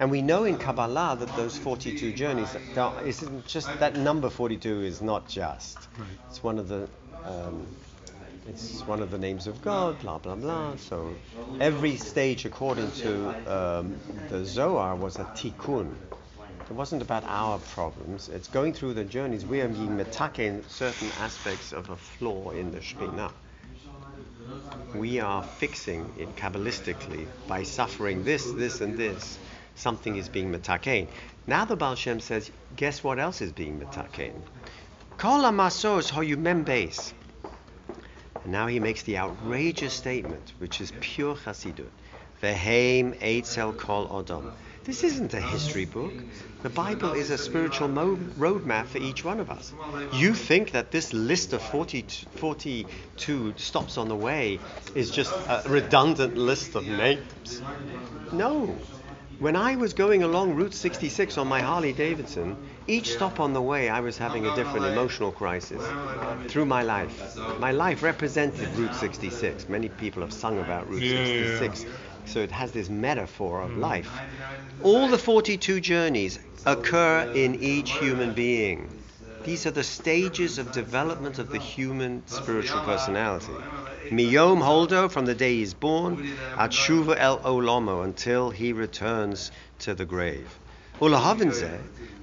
and 0.00 0.10
we 0.10 0.22
know 0.22 0.44
in 0.44 0.58
Kabbalah 0.58 1.16
that 1.18 1.34
those 1.36 1.58
42 1.58 2.12
journeys 2.12 2.54
that 2.74 3.06
isn't 3.06 3.46
just 3.46 3.66
that 3.80 3.96
number 3.96 4.30
42 4.30 4.82
is 4.82 5.02
not 5.02 5.28
just. 5.28 5.76
Right. 5.98 6.08
It's 6.28 6.42
one 6.42 6.58
of 6.58 6.68
the 6.68 6.88
um, 7.24 7.66
it's 8.48 8.80
one 8.86 9.02
of 9.02 9.10
the 9.10 9.18
names 9.18 9.46
of 9.46 9.60
God. 9.60 9.98
Blah 10.00 10.18
blah 10.18 10.36
blah. 10.36 10.76
So 10.76 11.14
every 11.60 11.96
stage, 11.96 12.44
according 12.44 12.90
to 12.92 13.52
um, 13.52 13.96
the 14.28 14.44
Zohar, 14.44 14.94
was 14.96 15.16
a 15.16 15.24
tikkun. 15.24 15.94
It 16.70 16.74
wasn't 16.74 17.02
about 17.02 17.24
our 17.24 17.58
problems. 17.58 18.28
It's 18.28 18.48
going 18.48 18.74
through 18.74 18.94
the 18.94 19.04
journeys. 19.04 19.44
We 19.44 19.62
are 19.62 19.68
being 19.68 19.96
metaken 19.96 20.68
certain 20.68 21.08
aspects 21.18 21.72
of 21.72 21.88
a 21.88 21.96
flaw 21.96 22.50
in 22.50 22.70
the 22.72 22.78
Shekhinah. 22.78 23.32
We 24.94 25.20
are 25.20 25.42
fixing 25.42 26.12
it 26.18 26.36
Kabbalistically 26.36 27.26
by 27.46 27.62
suffering 27.62 28.24
this, 28.24 28.50
this, 28.52 28.80
and 28.80 28.96
this. 28.96 29.38
Something 29.78 30.16
is 30.16 30.28
being 30.28 30.52
metaken. 30.52 31.06
Now 31.46 31.64
the 31.64 31.76
Baal 31.76 31.94
Shem 31.94 32.18
says, 32.18 32.50
guess 32.74 33.04
what 33.04 33.20
else 33.20 33.40
is 33.40 33.52
being 33.52 33.78
metaken? 33.78 34.32
Kol 35.18 35.42
ha'masos 35.42 36.10
hoyu 36.10 36.36
membes. 36.36 37.12
And 38.42 38.52
now 38.52 38.66
he 38.66 38.80
makes 38.80 39.04
the 39.04 39.18
outrageous 39.18 39.94
statement, 39.94 40.52
which 40.58 40.80
is 40.80 40.92
pure 41.00 41.36
Chassidut. 41.36 41.90
Veheim 42.42 43.16
eitzel 43.20 43.76
kol 43.76 44.08
odom. 44.08 44.52
This 44.82 45.04
isn't 45.04 45.32
a 45.34 45.40
history 45.40 45.84
book. 45.84 46.12
The 46.64 46.70
Bible 46.70 47.12
is 47.12 47.30
a 47.30 47.38
spiritual 47.38 47.86
mo- 47.86 48.16
roadmap 48.36 48.86
for 48.86 48.98
each 48.98 49.24
one 49.24 49.38
of 49.38 49.48
us. 49.48 49.72
You 50.14 50.34
think 50.34 50.72
that 50.72 50.90
this 50.90 51.12
list 51.12 51.52
of 51.52 51.62
40, 51.62 52.02
42 52.36 53.54
stops 53.56 53.96
on 53.96 54.08
the 54.08 54.16
way 54.16 54.58
is 54.96 55.12
just 55.12 55.32
a 55.32 55.62
redundant 55.68 56.36
list 56.36 56.74
of 56.74 56.84
names. 56.84 57.62
No. 58.32 58.76
When 59.40 59.54
I 59.54 59.76
was 59.76 59.94
going 59.94 60.24
along 60.24 60.56
Route 60.56 60.74
66 60.74 61.38
on 61.38 61.46
my 61.46 61.60
Harley 61.60 61.92
Davidson, 61.92 62.56
each 62.88 63.12
stop 63.12 63.38
on 63.38 63.52
the 63.52 63.62
way 63.62 63.88
I 63.88 64.00
was 64.00 64.18
having 64.18 64.44
a 64.44 64.54
different 64.56 64.86
emotional 64.86 65.30
crisis 65.30 65.80
through 66.48 66.66
my 66.66 66.82
life. 66.82 67.36
My 67.60 67.70
life 67.70 68.02
represented 68.02 68.68
Route 68.76 68.96
66. 68.96 69.68
Many 69.68 69.90
people 69.90 70.22
have 70.22 70.32
sung 70.32 70.58
about 70.58 70.90
Route 70.90 71.04
Yeah, 71.04 71.20
yeah. 71.20 71.58
66. 71.58 71.86
So 72.26 72.40
it 72.40 72.50
has 72.50 72.72
this 72.72 72.88
metaphor 72.88 73.60
of 73.60 73.76
life. 73.76 74.10
All 74.82 75.06
the 75.06 75.18
42 75.18 75.80
journeys 75.80 76.40
occur 76.66 77.30
in 77.32 77.54
each 77.54 77.92
human 77.92 78.32
being. 78.32 78.90
These 79.44 79.66
are 79.66 79.70
the 79.70 79.84
stages 79.84 80.58
of 80.58 80.72
development 80.72 81.38
of 81.38 81.52
the 81.52 81.58
human 81.58 82.24
spiritual 82.26 82.80
personality. 82.80 83.54
Miyom 84.10 84.60
holdo, 84.62 85.10
from 85.10 85.26
the 85.26 85.34
day 85.34 85.56
he's 85.56 85.74
born, 85.74 86.34
at 86.56 86.70
shuva 86.70 87.16
el 87.18 87.38
olomo, 87.40 88.04
until 88.04 88.50
he 88.50 88.72
returns 88.72 89.50
to 89.80 89.94
the 89.94 90.04
grave. 90.04 90.58
Ulahavin 91.00 91.50
zeh, 91.52 91.78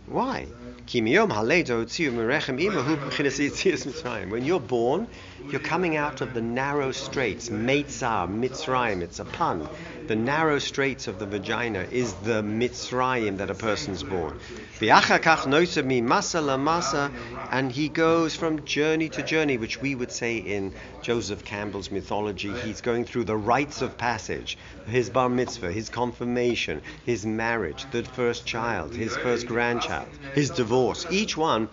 why? 0.07 0.47
Ki 0.85 1.01
miyom 1.01 1.29
haledo 1.29 1.85
tziu 1.85 2.11
merechem 2.11 2.59
imahu 2.59 2.97
b'chinas 2.97 3.39
yitzias 3.39 3.85
Mitzrayim. 3.85 4.29
When 4.29 4.45
you're 4.45 4.59
born, 4.59 5.07
you're 5.51 5.61
coming 5.61 5.95
out 5.95 6.21
of 6.21 6.33
the 6.33 6.41
narrow 6.41 6.91
straits, 6.91 7.49
Meitzah, 7.49 8.27
Mitzrayim, 8.27 9.01
it's 9.01 9.19
a 9.19 9.25
pun. 9.25 9.67
The 10.07 10.15
narrow 10.15 10.59
straits 10.59 11.07
of 11.07 11.19
the 11.19 11.25
vagina 11.25 11.87
is 11.91 12.13
the 12.13 12.43
Mitzrayim 12.43 13.37
that 13.37 13.49
a 13.49 13.55
person's 13.55 14.03
born. 14.03 14.39
V'achakach 14.79 15.47
noisa 15.47 15.83
mi 15.83 16.01
masa 16.01 16.45
la 16.45 16.57
masa, 16.57 17.11
and 17.51 17.71
he 17.71 17.89
goes 17.89 18.35
from 18.35 18.65
journey 18.65 19.09
to 19.09 19.23
journey, 19.23 19.57
which 19.57 19.81
we 19.81 19.95
would 19.95 20.11
say 20.11 20.37
in 20.37 20.73
Joseph 21.01 21.43
Campbell's 21.43 21.91
mythology, 21.91 22.51
he's 22.51 22.81
going 22.81 23.05
through 23.05 23.23
the 23.23 23.37
rites 23.37 23.81
of 23.81 23.97
passage, 23.97 24.57
his 24.87 25.09
bar 25.09 25.29
mitzvah, 25.29 25.71
his 25.71 25.89
confirmation, 25.89 26.81
his 27.05 27.25
marriage, 27.25 27.85
the 27.91 28.03
first 28.03 28.45
child, 28.45 28.93
his 28.93 29.15
first 29.17 29.47
grandchild, 29.47 30.09
his 30.33 30.49
divorce. 30.49 31.05
Each 31.09 31.35
one 31.37 31.69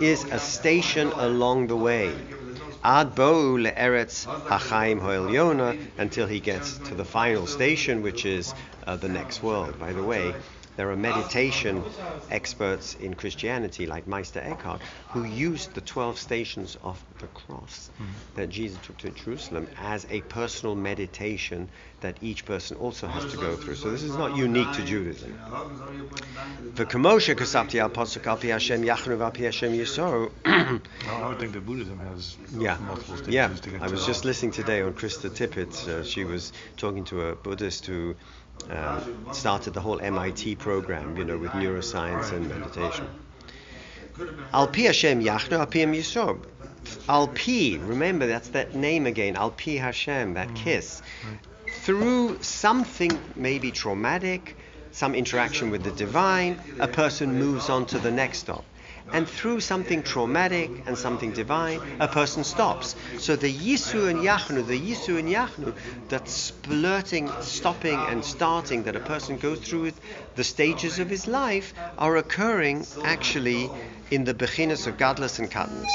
is 0.00 0.24
a 0.24 0.38
station 0.38 1.12
along 1.12 1.68
the 1.68 1.76
way. 1.76 2.12
Ad 2.84 3.14
bo 3.14 3.56
le'eretz 3.56 4.26
hachaim 4.48 5.00
until 5.98 6.26
he 6.26 6.40
gets 6.40 6.78
to 6.78 6.94
the 6.94 7.04
final 7.04 7.46
station, 7.46 8.02
which 8.02 8.26
is 8.26 8.54
uh, 8.86 8.96
the 8.96 9.08
next 9.08 9.42
world. 9.42 9.78
By 9.78 9.92
the 9.92 10.02
way, 10.02 10.34
there 10.82 10.90
are 10.90 10.96
meditation 10.96 11.84
experts 12.28 12.96
in 12.96 13.14
Christianity, 13.14 13.86
like 13.86 14.08
Meister 14.08 14.40
Eckhart, 14.40 14.80
who 15.10 15.22
used 15.22 15.74
the 15.74 15.80
12 15.80 16.18
stations 16.18 16.76
of 16.82 17.00
the 17.20 17.28
cross 17.28 17.88
that 18.34 18.48
Jesus 18.48 18.80
took 18.84 18.98
to 18.98 19.10
Jerusalem 19.10 19.68
as 19.78 20.08
a 20.10 20.22
personal 20.22 20.74
meditation 20.74 21.68
that 22.00 22.16
each 22.20 22.44
person 22.44 22.78
also 22.78 23.06
has 23.06 23.30
to 23.30 23.36
go 23.36 23.54
through. 23.54 23.76
So 23.76 23.92
this 23.92 24.02
is 24.02 24.16
not 24.16 24.36
unique 24.36 24.72
to 24.72 24.84
Judaism. 24.84 25.38
V'kamosha 26.74 27.36
kasapti 27.36 27.78
al 27.80 27.88
pasuk 27.88 28.26
al 28.26 28.36
pi 28.38 28.48
Hashem 28.48 28.82
yachnu 28.82 29.16
v'al 29.18 29.32
pi 29.32 29.42
Hashem 29.42 29.72
yisoru. 29.74 30.32
I 30.44 31.28
would 31.28 31.38
think 31.38 31.52
that 31.52 31.64
Buddhism 31.64 32.00
has 32.00 32.36
Yeah, 32.58 32.76
multiple 32.78 33.18
stages 33.18 33.32
yeah. 33.34 33.48
to 33.48 33.70
get 33.70 33.82
I 33.82 33.86
was 33.86 34.04
just 34.04 34.24
listening 34.24 34.50
today 34.50 34.82
on 34.82 34.94
Krista 34.94 35.30
Tippett. 35.30 35.86
Uh, 35.86 36.02
she 36.02 36.24
was 36.24 36.52
talking 36.76 37.04
to 37.04 37.28
a 37.28 37.36
Buddhist 37.36 37.86
who 37.86 38.16
uh, 38.70 39.00
started 39.32 39.74
the 39.74 39.80
whole 39.80 40.00
MIT 40.00 40.56
program, 40.56 41.16
you 41.16 41.24
know, 41.24 41.38
with 41.38 41.50
neuroscience 41.52 42.32
and 42.32 42.48
meditation. 42.48 43.06
Al 44.52 44.68
pi 44.68 44.82
Hashem 44.82 45.22
yachnu, 45.22 45.58
al 45.58 45.66
pi 45.66 45.80
Yisrob. 45.80 46.44
Al 47.08 47.28
pi, 47.28 47.78
remember 47.80 48.26
that's 48.26 48.48
that 48.48 48.74
name 48.74 49.06
again. 49.06 49.36
Al 49.36 49.50
pi 49.50 49.72
Hashem, 49.72 50.34
that 50.34 50.54
kiss. 50.54 51.02
Through 51.80 52.42
something 52.42 53.18
maybe 53.34 53.70
traumatic, 53.70 54.56
some 54.92 55.14
interaction 55.14 55.70
with 55.70 55.82
the 55.82 55.90
divine, 55.92 56.60
a 56.78 56.88
person 56.88 57.38
moves 57.38 57.70
on 57.70 57.86
to 57.86 57.98
the 57.98 58.10
next 58.10 58.38
stop. 58.38 58.64
And 59.12 59.28
through 59.28 59.60
something 59.60 60.02
traumatic 60.02 60.70
and 60.86 60.96
something 60.96 61.32
divine, 61.32 61.80
a 61.98 62.08
person 62.08 62.44
stops. 62.44 62.94
So 63.18 63.36
the 63.36 63.52
Yisu 63.52 64.08
and 64.08 64.20
Yachnu, 64.20 64.66
the 64.66 64.78
Yisu 64.78 65.18
and 65.18 65.28
Yachnu, 65.28 65.74
that 66.08 66.28
splurting, 66.28 67.30
stopping 67.42 67.98
and 67.98 68.24
starting 68.24 68.84
that 68.84 68.96
a 68.96 69.00
person 69.00 69.38
goes 69.38 69.60
through 69.60 69.82
with 69.82 70.00
the 70.36 70.44
stages 70.44 70.98
of 70.98 71.10
his 71.10 71.26
life 71.26 71.74
are 71.98 72.16
occurring 72.16 72.86
actually 73.04 73.70
in 74.10 74.24
the 74.24 74.34
beginners 74.34 74.86
of 74.86 74.96
gadlus 74.96 75.38
and 75.38 75.50
katnus. 75.50 75.90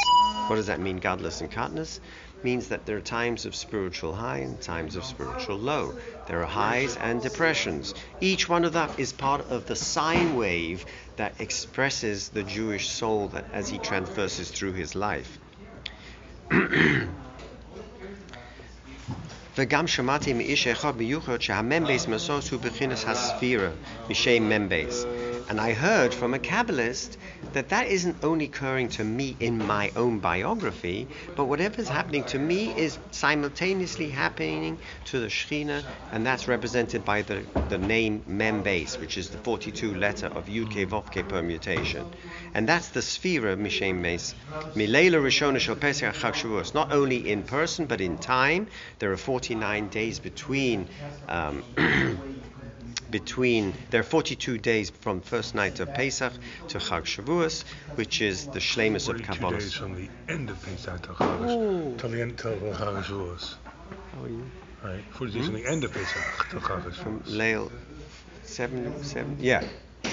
What 0.48 0.56
does 0.56 0.68
that 0.68 0.80
mean, 0.80 1.00
gadlus 1.00 1.42
and 1.42 1.52
katnus? 1.52 2.00
Means 2.43 2.69
that 2.69 2.87
there 2.87 2.97
are 2.97 3.01
times 3.01 3.47
of 3.47 3.55
spiritual 3.55 4.15
high 4.15 4.39
and 4.39 4.61
times 4.61 4.97
of 4.97 5.05
spiritual 5.05 5.59
low. 5.59 5.95
There 6.27 6.41
are 6.43 6.47
highs 6.47 6.97
and 6.97 7.23
depressions. 7.23 7.95
Each 8.21 8.49
one 8.49 8.65
of 8.65 8.73
them 8.73 8.91
is 8.99 9.13
part 9.13 9.43
of 9.49 9.67
the 9.67 9.77
sine 9.77 10.35
wave 10.35 10.85
that 11.17 11.41
expresses 11.41 12.31
the 12.31 12.43
Jewish 12.43 12.91
soul 12.91 13.29
that 13.29 13.45
as 13.53 13.69
he 13.69 13.79
traverses 13.79 14.51
through 14.51 14.73
his 14.73 14.95
life. 14.97 15.39
וגם 19.57 19.87
שמעתי 19.87 20.33
מאיש 20.33 20.67
אחד 20.67 20.97
מיוחד 20.97 21.41
שהממבייס 21.41 22.09
משוש 22.09 22.51
הוא 22.51 22.61
בחינס 22.61 23.05
הספירה, 23.05 23.71
משם 24.11 24.43
ממבייס. 24.43 25.05
And 25.50 25.62
I 25.62 25.74
heard 25.74 26.14
from 26.14 26.34
a 26.34 26.40
Kabbalist 26.40 27.16
that 27.54 27.70
that 27.70 27.88
isn't 27.88 28.24
only 28.24 28.46
occurring 28.46 28.90
to 28.90 29.04
me 29.04 29.36
in 29.40 29.66
my 29.66 29.92
own 29.96 30.20
biography, 30.20 31.08
but 31.36 31.46
whatever's 31.46 31.88
happening 31.88 32.24
to 32.26 32.38
me 32.38 32.74
is 32.78 32.98
simultaneously 33.12 34.10
happening 34.10 34.78
to 35.06 35.20
the 35.20 35.28
Shekhinah, 35.28 35.84
and 36.12 36.26
that's 36.26 36.48
represented 36.48 37.06
by 37.06 37.22
the, 37.22 37.44
the 37.70 37.78
name 37.78 38.24
Membase, 38.30 39.00
which 39.00 39.18
is 39.18 39.30
the 39.30 39.38
42 39.38 39.96
letter 39.96 40.28
of 40.28 40.46
Yud-Ke 40.48 40.88
Vov-Ke 40.90 41.28
permutation. 41.28 42.06
And 42.54 42.68
that's 42.68 42.90
the 42.90 43.00
Sphira 43.00 43.58
Mishem 43.58 44.02
Mes. 44.02 44.36
Mileila 44.76 45.22
Rishona 45.22 45.60
Shel 45.60 45.76
Pesach. 45.76 46.16
Not 46.76 46.92
only 46.92 47.30
in 47.30 47.44
person, 47.44 47.86
but 47.86 48.02
in 48.02 48.18
time. 48.18 48.68
There 49.00 49.12
are 49.12 49.18
49 49.18 49.88
days 49.90 50.20
between 50.20 50.90
um, 51.28 51.64
between 53.10 53.74
there 53.90 54.02
are 54.02 54.04
42 54.04 54.58
days 54.58 54.90
from 54.90 55.22
first 55.22 55.56
night 55.56 55.80
of 55.80 55.94
Pesach 55.94 56.34
to 56.70 56.78
Chag 56.78 57.04
Shavuos, 57.04 57.64
which 57.96 58.22
is 58.22 58.48
the 58.48 58.60
Shlemus 58.60 59.10
of 59.10 59.18
42 59.18 59.24
Kabbalah. 59.24 59.60
days 59.60 59.74
from 59.74 59.96
the 59.96 60.10
end 60.28 60.50
of 60.50 60.62
Pesach 60.64 61.02
till 61.02 61.16
Chagash, 61.16 61.50
Ooh. 61.50 61.98
till 61.98 62.10
the 62.10 62.22
end 62.22 62.38
till 62.38 62.54
Chagash 62.54 63.04
Shavuos. 63.06 63.56
Right, 64.84 65.04
40 65.12 65.34
days 65.34 65.42
hmm? 65.42 65.46
from 65.46 65.62
the 65.62 65.68
end 65.68 65.84
of 65.84 65.94
Pesach 65.94 66.24
Chagash 66.50 66.94
from 66.96 67.20
Shavuos. 67.22 67.38
Leil 67.38 67.72
seven 68.44 69.04
seven 69.04 69.38
yeah. 69.40 69.64
yeah. 70.04 70.12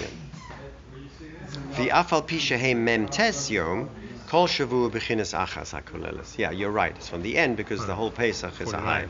The 1.76 1.88
afal 1.90 2.26
pisha 2.26 2.58
he 2.58 2.74
mem 2.74 3.08
tes 3.08 3.50
yom 3.50 3.88
kol 4.28 4.48
shavu 4.48 4.90
bechinas 4.90 5.32
achas 5.38 5.72
hakoleles. 5.78 6.36
Yeah, 6.38 6.50
you're 6.50 6.70
right. 6.70 6.94
It's 6.96 7.08
from 7.08 7.22
the 7.22 7.36
end 7.36 7.56
because 7.56 7.86
the 7.86 7.94
whole 7.94 8.10
Pesach 8.10 8.60
is 8.60 8.72
a 8.72 8.80
high. 8.80 9.06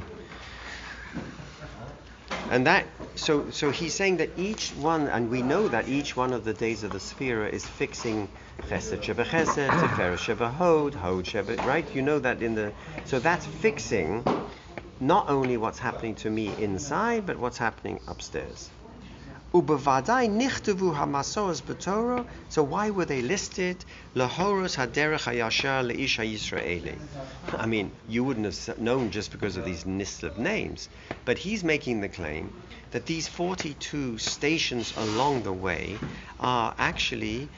49. 2.49 2.57
And 2.57 2.67
that 2.67 2.87
so 3.17 3.51
so 3.51 3.71
he's 3.71 3.95
saying 3.95 4.19
that 4.19 4.31
each 4.37 4.73
one 4.75 5.09
and 5.09 5.31
we 5.31 5.43
know 5.43 5.69
that 5.69 5.89
each 5.89 6.17
one 6.17 6.33
of 6.33 6.45
the 6.45 6.53
days 6.53 6.83
of 6.83 6.93
the 6.93 7.01
sphere 7.01 7.47
is 7.47 7.67
fixing 7.67 8.29
chesed 8.69 9.03
sheba 9.03 9.25
chesed, 9.25 9.71
tiferet 9.71 10.19
sheba 10.19 10.51
hod, 10.51 10.95
hod 10.95 11.27
sheba 11.27 11.59
right? 11.61 11.87
You 11.95 12.03
know 12.03 12.19
that 12.19 12.43
in 12.43 12.55
the 12.55 12.73
so 13.05 13.19
that's 13.21 13.47
fixing 13.47 14.25
not 15.01 15.29
only 15.29 15.57
what's 15.57 15.79
happening 15.79 16.15
to 16.17 16.31
me 16.31 16.55
inside, 16.59 17.27
but 17.27 17.39
what's 17.39 17.59
happening 17.59 18.01
upstairs. 18.09 18.71
Ubavadai 19.55 20.29
nichtavu 20.29 20.93
hamasos 20.97 21.63
b'Torah. 21.63 22.27
So 22.49 22.65
why 22.65 22.91
were 22.91 23.05
they 23.05 23.23
listed? 23.23 23.85
Lahoros 24.17 24.75
haderech 24.75 25.27
hayashar 25.33 25.87
leish 25.87 26.19
Yisraeli. 26.19 26.99
I 27.57 27.67
mean, 27.67 27.93
you 28.09 28.25
wouldn't 28.25 28.47
have 28.47 28.79
known 28.79 29.13
just 29.13 29.31
because 29.31 29.57
of 29.57 29.65
these 29.65 29.87
lists 29.87 30.25
of 30.25 30.39
names, 30.39 30.89
but 31.25 31.39
he's 31.39 31.63
making 31.63 32.01
the 32.01 32.09
claim 32.09 32.53
that 32.91 33.07
these 33.07 33.29
42 33.29 34.19
stations 34.19 34.93
along 34.97 35.45
the 35.45 35.53
way 35.53 36.03
are 36.41 36.75
actually 36.77 37.53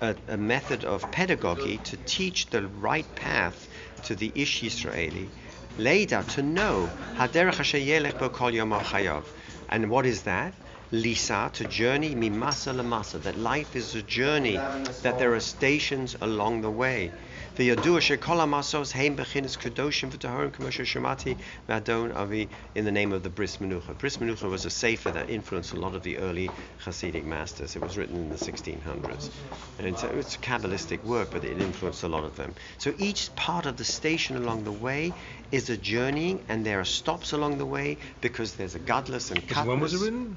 a, 0.00 0.16
a 0.26 0.36
method 0.36 0.84
of 0.84 1.08
pedagogy 1.12 1.78
to 1.78 1.96
teach 1.96 2.50
the 2.50 2.66
right 2.66 3.14
path 3.14 3.68
to 4.02 4.16
the 4.16 4.32
Ish 4.34 4.62
Yisraeli, 4.62 5.30
out 6.12 6.28
to 6.30 6.42
know 6.42 6.92
haderech 7.16 7.60
asher 7.60 7.78
yelech 7.78 8.18
bo 8.18 8.30
kol 8.30 8.50
yom. 8.50 8.72
And 9.68 9.90
what 9.90 10.06
is 10.06 10.22
that? 10.22 10.54
Lisa, 10.92 11.50
to 11.52 11.66
journey, 11.66 12.14
mimasa 12.14 12.72
lamasa, 12.72 13.20
that 13.24 13.36
life 13.36 13.74
is 13.74 13.96
a 13.96 14.02
journey, 14.02 14.56
that 15.02 15.18
there 15.18 15.34
are 15.34 15.40
stations 15.40 16.14
along 16.20 16.60
the 16.60 16.70
way. 16.70 17.10
The 17.56 17.70
Yadua 17.70 17.98
Shekol 17.98 18.38
Amasos 18.38 18.92
Heim 18.92 19.16
Bechinas 19.16 19.58
Kedoshim 19.58 20.10
V'Tahorim 20.10 20.52
K'moshe 20.52 20.84
Shemati 20.84 21.36
V'Adon 21.68 22.14
Avi 22.14 22.48
in 22.76 22.84
the 22.84 22.92
name 22.92 23.12
of 23.12 23.24
the 23.24 23.30
Bris 23.30 23.56
Menucha. 23.56 23.98
Bris 23.98 24.18
Menucha 24.18 24.48
was 24.48 24.64
a 24.64 24.70
sefer 24.70 25.10
that 25.10 25.28
influenced 25.28 25.72
a 25.72 25.76
lot 25.76 25.96
of 25.96 26.04
the 26.04 26.18
early 26.18 26.48
Hasidic 26.84 27.24
masters. 27.24 27.74
It 27.74 27.82
was 27.82 27.96
written 27.98 28.16
in 28.16 28.30
the 28.30 28.36
1600s. 28.36 29.30
And 29.78 29.88
it's 29.88 30.04
a, 30.04 30.18
it's 30.18 30.36
a 30.36 30.38
Kabbalistic 30.38 31.02
work, 31.02 31.30
but 31.32 31.44
it 31.44 31.60
influenced 31.60 32.04
a 32.04 32.08
lot 32.08 32.22
of 32.22 32.36
them. 32.36 32.54
So 32.78 32.94
each 32.96 33.34
part 33.34 33.66
of 33.66 33.76
the 33.76 33.84
station 33.84 34.36
along 34.36 34.62
the 34.62 34.72
way 34.72 35.14
is 35.50 35.68
a 35.68 35.76
journeying, 35.76 36.44
and 36.48 36.64
there 36.64 36.78
are 36.78 36.84
stops 36.84 37.32
along 37.32 37.58
the 37.58 37.66
way 37.66 37.98
because 38.20 38.54
there's 38.54 38.76
a 38.76 38.80
gadlus 38.80 39.32
and 39.32 39.44
Because 39.44 39.66
when 39.66 39.80
was 39.80 39.94
it 40.00 40.04
written? 40.04 40.36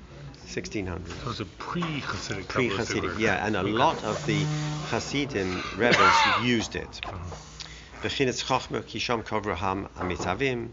1600. 0.49 1.21
So 1.23 1.29
it's 1.29 1.39
a 1.39 1.45
pre-Hasidic. 1.45 2.47
Pre-Hasidic, 2.47 3.19
yeah, 3.19 3.45
and 3.45 3.55
a 3.55 3.62
Okay. 3.62 3.71
lot 3.71 4.03
of 4.03 4.25
the 4.25 4.47
Hasidim 4.89 5.63
rebels 5.77 6.41
used 6.41 6.75
it. 6.75 6.99
Uh-huh. 7.07 7.17
Bechinas 8.01 8.43
Chochmah 8.43 8.83
Kisham 8.83 9.23
Kovraham 9.23 9.89
Amitavim. 9.99 10.69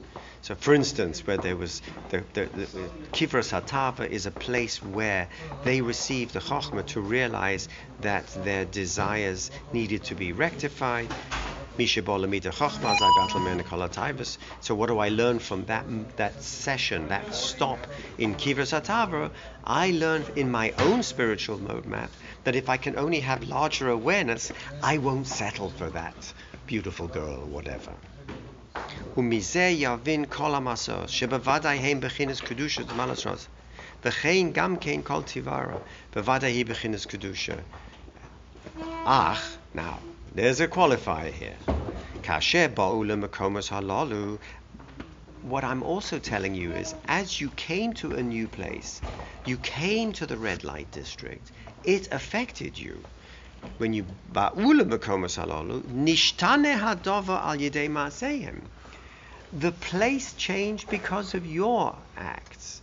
So, 0.46 0.54
for 0.54 0.74
instance, 0.74 1.26
where 1.26 1.38
there 1.38 1.56
was 1.56 1.82
the, 2.10 2.22
the, 2.34 2.44
the, 2.44 2.68
Kivras 3.12 3.50
Hatava 3.50 4.08
is 4.08 4.26
a 4.26 4.30
place 4.30 4.80
where 4.80 5.28
they 5.64 5.80
received 5.80 6.34
the 6.34 6.38
Chochmah 6.38 6.86
to 6.86 7.00
realize 7.00 7.68
that 8.02 8.28
their 8.44 8.64
desires 8.64 9.50
needed 9.72 10.04
to 10.04 10.14
be 10.14 10.30
rectified. 10.30 11.08
So, 11.76 11.84
what 14.76 14.86
do 14.86 14.98
I 15.00 15.08
learn 15.08 15.40
from 15.40 15.64
that 15.64 15.84
that 16.16 16.40
session, 16.40 17.08
that 17.08 17.34
stop 17.34 17.80
in 18.16 18.36
Kivras 18.36 18.70
Hatava? 18.70 19.32
I 19.64 19.90
learned 19.90 20.30
in 20.36 20.48
my 20.48 20.70
own 20.78 21.02
spiritual 21.02 21.58
mode 21.58 21.86
map 21.86 22.12
that 22.44 22.54
if 22.54 22.68
I 22.68 22.76
can 22.76 22.96
only 22.96 23.18
have 23.18 23.42
larger 23.48 23.88
awareness, 23.90 24.52
I 24.80 24.98
won't 24.98 25.26
settle 25.26 25.70
for 25.70 25.90
that 25.90 26.32
beautiful 26.68 27.08
girl 27.08 27.34
or 27.34 27.46
whatever. 27.46 27.90
ומזה 29.17 29.69
יבין 29.73 30.25
כל 30.29 30.55
המסעות, 30.55 31.09
שבוודאי 31.09 31.77
הם 31.77 31.99
בכינס 31.99 32.41
קדושת 32.41 32.91
מלסרוס, 32.93 33.47
וכן 34.05 34.51
גם 34.51 34.77
כן 34.77 35.01
כל 35.01 35.23
טיברה, 35.23 35.77
בוודאי 36.15 36.51
היא 36.51 36.65
בכינס 36.65 37.05
קדושה. 37.05 37.53
אך, 39.05 39.57
now, 39.75 39.97
there's 40.35 40.59
a 40.59 40.67
qualifier 40.75 41.31
here. 41.31 41.71
כאשר 42.23 42.67
באו 42.73 43.03
למקומות 43.03 43.71
הללו, 43.71 44.37
what 45.49 45.63
I'm 45.63 45.83
also 45.83 46.19
telling 46.19 46.55
you 46.55 46.71
is, 46.71 46.93
as 47.07 47.41
you 47.41 47.49
came 47.49 47.93
to 47.93 48.13
a 48.15 48.23
new 48.23 48.47
place, 48.47 49.01
you 49.45 49.57
came 49.57 50.11
to 50.13 50.25
the 50.25 50.37
red 50.37 50.63
light 50.63 50.91
district, 50.91 51.51
it 51.83 52.07
affected 52.11 52.77
you. 52.77 52.95
When 53.79 53.93
you 53.93 54.03
באו 54.31 54.73
למקומות 54.73 55.37
הללו, 55.37 55.79
נשתנה 55.87 56.91
הדבר 56.91 57.39
על 57.43 57.61
ידי 57.61 57.87
מעשיהם. 57.87 58.59
The 59.52 59.72
place 59.72 60.32
changed 60.34 60.90
because 60.90 61.34
of 61.34 61.46
your 61.46 61.96
acts. 62.16 62.82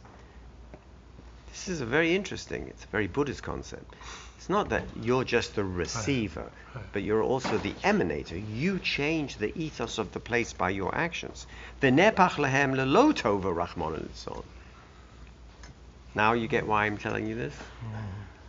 This 1.49 1.67
is 1.67 1.82
a 1.82 1.86
very 1.86 2.15
interesting, 2.15 2.67
it's 2.67 2.84
a 2.84 2.88
very 2.88 3.08
Buddhist 3.08 3.43
concept. 3.43 3.95
It's 4.38 4.49
not 4.49 4.69
that 4.69 4.84
you're 5.02 5.23
just 5.23 5.56
the 5.56 5.63
receiver, 5.63 6.52
but 6.91 7.04
you're 7.04 7.23
also 7.23 7.58
the 7.58 7.71
emanator. 7.84 8.43
You 8.54 8.80
change 8.80 9.38
the 9.38 9.58
ethos 9.58 9.97
of 9.97 10.12
the 10.12 10.19
place 10.19 10.52
by 10.52 10.71
your 10.71 10.93
actions. 10.93 11.47
V'nepach 11.82 12.38
lehem 12.38 12.73
lelo 12.73 13.13
tova 13.13 13.54
rachmana 13.56 14.06
litzon. 14.06 14.43
Now 16.15 16.34
you 16.34 16.47
get 16.47 16.67
why 16.67 16.86
I'm 16.86 16.97
telling 16.97 17.28
you 17.28 17.36
this? 17.36 17.54
Mm. 17.54 17.95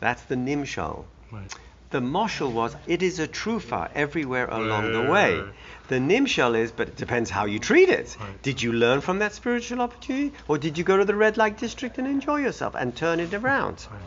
That's 0.00 0.22
the 0.24 0.34
nimshal. 0.34 1.04
Right. 1.30 1.54
The 1.94 2.00
moshel 2.00 2.50
was, 2.50 2.74
it 2.88 3.04
is 3.04 3.20
a 3.20 3.28
trufa 3.28 3.88
everywhere 3.94 4.46
along 4.46 4.92
the 4.94 5.02
way. 5.02 5.40
The 5.86 6.00
nimshal 6.00 6.58
is, 6.58 6.72
but 6.72 6.88
it 6.88 6.96
depends 6.96 7.30
how 7.30 7.44
you 7.44 7.60
treat 7.60 7.88
it. 7.88 8.16
Right. 8.18 8.42
Did 8.42 8.60
you 8.60 8.72
learn 8.72 9.00
from 9.00 9.20
that 9.20 9.32
spiritual 9.32 9.80
opportunity? 9.80 10.32
Or 10.48 10.58
did 10.58 10.76
you 10.76 10.82
go 10.82 10.96
to 10.96 11.04
the 11.04 11.14
red 11.14 11.36
light 11.36 11.56
district 11.56 11.98
and 11.98 12.08
enjoy 12.08 12.38
yourself 12.40 12.74
and 12.74 12.96
turn 12.96 13.20
it 13.20 13.32
around? 13.32 13.86
Right. 13.92 14.00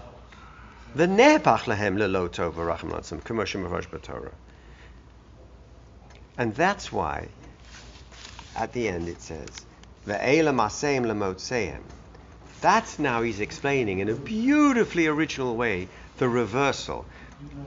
The 0.96 1.08
nepach 1.08 1.66
lehem 1.68 1.96
lelo 1.96 2.28
tov 2.28 2.56
v'racham 2.56 2.92
latzim, 2.92 3.24
commercial 3.24 3.62
mavash 3.62 3.88
b'Torah. 3.88 4.34
And 6.38 6.54
that's 6.56 6.92
why, 6.92 7.30
at 8.58 8.74
the 8.74 8.90
end 8.90 9.08
it 9.08 9.22
says, 9.22 9.48
ve'ela 10.06 10.54
maseim 10.54 11.06
lemotseim. 11.06 11.80
That's 12.60 13.00
now 13.00 13.22
he's 13.22 13.40
explaining 13.40 14.00
in 14.00 14.10
a 14.10 14.14
beautifully 14.14 15.08
original 15.08 15.56
way 15.56 15.88
the 16.18 16.28
reversal. 16.28 17.06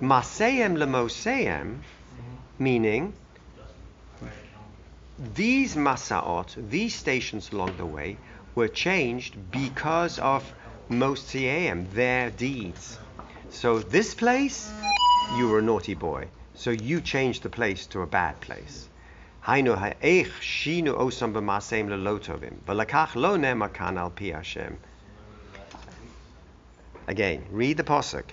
Maseim 0.00 0.76
lemoseim, 0.76 1.78
meaning 2.58 3.12
these 5.34 5.76
masaot, 5.76 6.70
these 6.70 6.94
stations 6.94 7.52
along 7.52 7.76
the 7.76 7.86
way, 7.86 8.16
were 8.54 8.68
changed 8.68 9.36
because 9.50 10.18
of 10.18 10.42
Moseim, 10.88 11.86
their 11.92 12.30
deeds. 12.30 12.98
So 13.50 13.78
this 13.78 14.14
place, 14.14 14.72
you 15.36 15.48
were 15.48 15.58
a 15.58 15.62
naughty 15.62 15.94
boy. 15.94 16.28
So 16.54 16.70
you 16.70 17.00
changed 17.00 17.42
the 17.42 17.48
place 17.48 17.86
to 17.86 18.00
a 18.00 18.06
bad 18.06 18.40
place. 18.40 18.88
Again, 27.06 27.44
read 27.50 27.76
the 27.76 27.84
pasuk. 27.84 28.24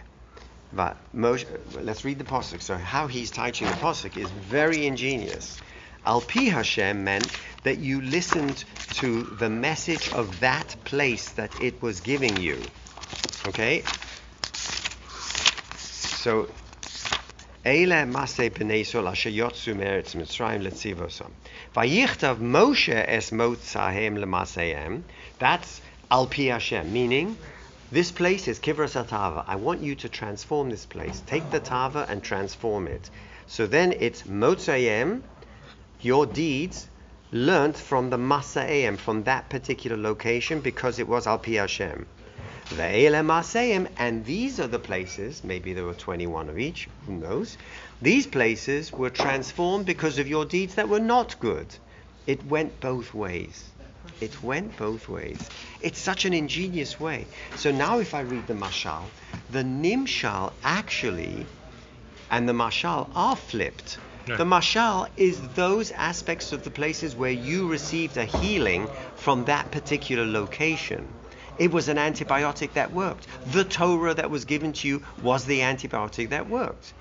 But 0.74 0.98
Moshe, 1.16 1.46
let's 1.82 2.04
read 2.04 2.20
the 2.20 2.24
posuk. 2.24 2.62
So 2.62 2.76
how 2.76 3.08
he's 3.08 3.32
teaching 3.32 3.68
the 3.68 3.74
posuk 3.74 4.18
is 4.18 4.30
very 4.30 4.86
ingenious. 4.86 5.58
Al 6.06 6.22
pi 6.22 6.44
Hashem 6.44 7.04
meant 7.04 7.28
that 7.64 7.80
you 7.80 8.02
listened 8.02 8.64
to 8.96 9.24
the 9.24 9.50
message 9.50 10.12
of 10.14 10.40
that 10.40 10.76
place 10.86 11.30
that 11.32 11.52
it 11.62 11.82
was 11.82 12.00
giving 12.00 12.38
you. 12.38 12.62
Okay? 13.48 13.84
So, 15.76 16.50
Eile 17.66 18.10
Bnei 18.10 18.82
Yisrael 18.82 19.10
asher 19.10 19.30
meretz 19.30 20.16
Mitzrayim 20.16 20.64
letzivosam. 20.64 21.32
Vayichtav 21.76 22.38
Moshe 22.38 23.04
es 23.08 23.32
motzahem 23.32 24.18
lemasehem. 24.18 25.04
That's 25.40 25.82
al 26.10 26.28
pi 26.28 26.44
Hashem, 26.44 26.94
meaning 26.94 27.38
this 27.92 28.12
place 28.12 28.48
is 28.48 28.60
Kivras 28.60 28.94
Tava. 29.08 29.46
I 29.48 29.56
want 29.56 29.82
you 29.82 29.96
to 29.96 30.10
transform 30.10 30.70
this 30.70 30.86
place. 30.86 31.22
Take 31.26 31.50
the 31.52 31.60
Tava 31.60 32.06
and 32.10 32.22
transform 32.22 32.88
it. 32.88 33.10
So 33.48 33.66
then 33.66 33.94
it's 34.00 34.24
Motzayim, 34.24 35.22
your 36.02 36.26
deeds, 36.26 36.90
learnt 37.32 37.78
from 37.78 38.10
the 38.10 38.18
Masa'im, 38.18 38.98
from 38.98 39.24
that 39.24 39.50
particular 39.50 39.96
location, 39.96 40.60
because 40.60 41.00
it 41.00 41.08
was 41.08 41.28
Al 41.28 41.38
Pi 41.38 41.52
Hashem. 41.52 42.06
Ve'ele 42.66 43.24
Maseim, 43.26 43.88
and 43.98 44.26
these 44.26 44.60
are 44.60 44.68
the 44.68 44.80
places, 44.80 45.42
maybe 45.46 45.72
there 45.72 45.86
were 45.86 45.94
21 45.94 46.50
of 46.50 46.60
each, 46.60 46.90
who 47.06 47.14
knows? 47.14 47.58
These 48.02 48.28
places 48.28 48.92
were 48.92 49.10
transformed 49.10 49.86
because 49.86 50.20
of 50.20 50.28
your 50.28 50.44
deeds 50.44 50.76
that 50.76 50.90
were 50.90 51.00
not 51.00 51.40
good. 51.40 51.68
It 52.26 52.46
went 52.46 52.82
both 52.82 53.14
ways. 53.14 53.64
It 54.20 54.42
went 54.42 54.76
both 54.78 55.08
ways. 55.08 55.50
It's 55.80 56.00
such 56.00 56.26
an 56.26 56.34
ingenious 56.34 57.00
way. 57.00 57.28
So 57.56 57.72
now, 57.72 58.00
if 58.00 58.14
I 58.14 58.22
read 58.22 58.48
the 58.48 58.54
Mashal, 58.54 59.12
the 59.50 59.64
Nimshal 59.64 60.54
actually 60.64 61.48
and 62.30 62.48
the 62.48 62.54
Mashal 62.54 63.10
are 63.16 63.36
flipped. 63.36 64.00
Yeah. 64.28 64.38
The 64.38 64.46
Mashal 64.46 65.08
is 65.16 65.50
those 65.50 65.92
aspects 65.92 66.52
of 66.52 66.64
the 66.64 66.72
places 66.72 67.16
where 67.16 67.32
you 67.32 67.68
received 67.70 68.18
a 68.18 68.26
healing 68.26 68.90
from 69.16 69.46
that 69.46 69.72
particular 69.72 70.26
location. 70.26 71.08
It 71.58 71.72
was 71.72 71.88
an 71.88 71.98
antibiotic 71.98 72.74
that 72.74 72.94
worked. 72.94 73.28
The 73.46 73.64
Torah 73.64 74.14
that 74.14 74.30
was 74.30 74.46
given 74.46 74.74
to 74.74 74.88
you 74.88 75.04
was 75.22 75.46
the 75.46 75.62
antibiotic 75.62 76.30
that 76.30 76.50
worked. 76.50 76.94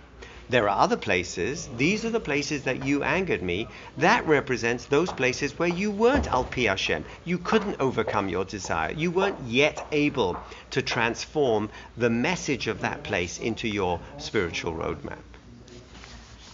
There 0.48 0.68
are 0.68 0.78
other 0.78 0.96
places, 0.96 1.68
these 1.76 2.04
are 2.04 2.10
the 2.10 2.20
places 2.20 2.62
that 2.64 2.82
you 2.82 3.02
angered 3.02 3.42
me, 3.42 3.66
that 3.98 4.26
represents 4.26 4.84
those 4.84 5.12
places 5.12 5.58
where 5.58 5.68
you 5.68 5.90
weren't 5.90 6.28
Al 6.28 6.44
Pi 6.44 6.62
Hashem. 6.62 7.04
You 7.24 7.38
couldn't 7.38 7.80
overcome 7.80 8.28
your 8.28 8.44
desire. 8.44 8.92
You 8.92 9.10
weren't 9.10 9.40
yet 9.40 9.84
able 9.90 10.36
to 10.70 10.82
transform 10.82 11.70
the 11.96 12.10
message 12.10 12.68
of 12.68 12.80
that 12.82 13.02
place 13.02 13.38
into 13.38 13.66
your 13.66 13.98
spiritual 14.18 14.74
roadmap. 14.74 15.18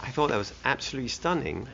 I 0.00 0.10
thought 0.10 0.30
that 0.30 0.38
was 0.38 0.54
absolutely 0.64 1.08
stunning 1.08 1.68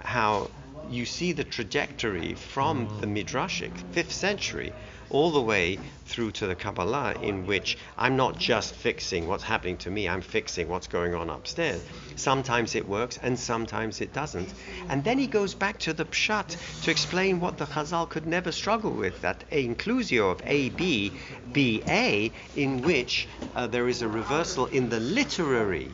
how 0.00 0.50
you 0.90 1.06
see 1.06 1.32
the 1.32 1.44
trajectory 1.44 2.34
from 2.34 2.88
the 3.00 3.06
Midrashic, 3.06 3.72
5th 3.94 4.10
century, 4.10 4.72
all 5.12 5.30
the 5.30 5.40
way 5.40 5.78
through 6.06 6.30
to 6.32 6.46
the 6.46 6.54
Kabbalah, 6.54 7.14
in 7.22 7.46
which 7.46 7.78
I'm 7.96 8.16
not 8.16 8.38
just 8.38 8.74
fixing 8.74 9.28
what's 9.28 9.44
happening 9.44 9.76
to 9.78 9.90
me, 9.90 10.08
I'm 10.08 10.22
fixing 10.22 10.68
what's 10.68 10.88
going 10.88 11.14
on 11.14 11.30
upstairs. 11.30 11.82
Sometimes 12.16 12.74
it 12.74 12.88
works 12.88 13.18
and 13.22 13.38
sometimes 13.38 14.00
it 14.00 14.12
doesn't. 14.12 14.52
And 14.88 15.04
then 15.04 15.18
he 15.18 15.26
goes 15.26 15.54
back 15.54 15.78
to 15.80 15.92
the 15.92 16.04
Pshat 16.04 16.56
to 16.82 16.90
explain 16.90 17.40
what 17.40 17.58
the 17.58 17.66
Chazal 17.66 18.08
could 18.08 18.26
never 18.26 18.52
struggle 18.52 18.92
with 18.92 19.20
that 19.22 19.48
inclusio 19.50 20.32
of 20.32 20.40
A, 20.44 20.70
B, 20.70 21.12
B, 21.52 21.82
A, 21.86 22.32
in 22.56 22.82
which 22.82 23.28
uh, 23.54 23.66
there 23.66 23.88
is 23.88 24.02
a 24.02 24.08
reversal 24.08 24.66
in 24.66 24.88
the 24.88 25.00
literary. 25.00 25.90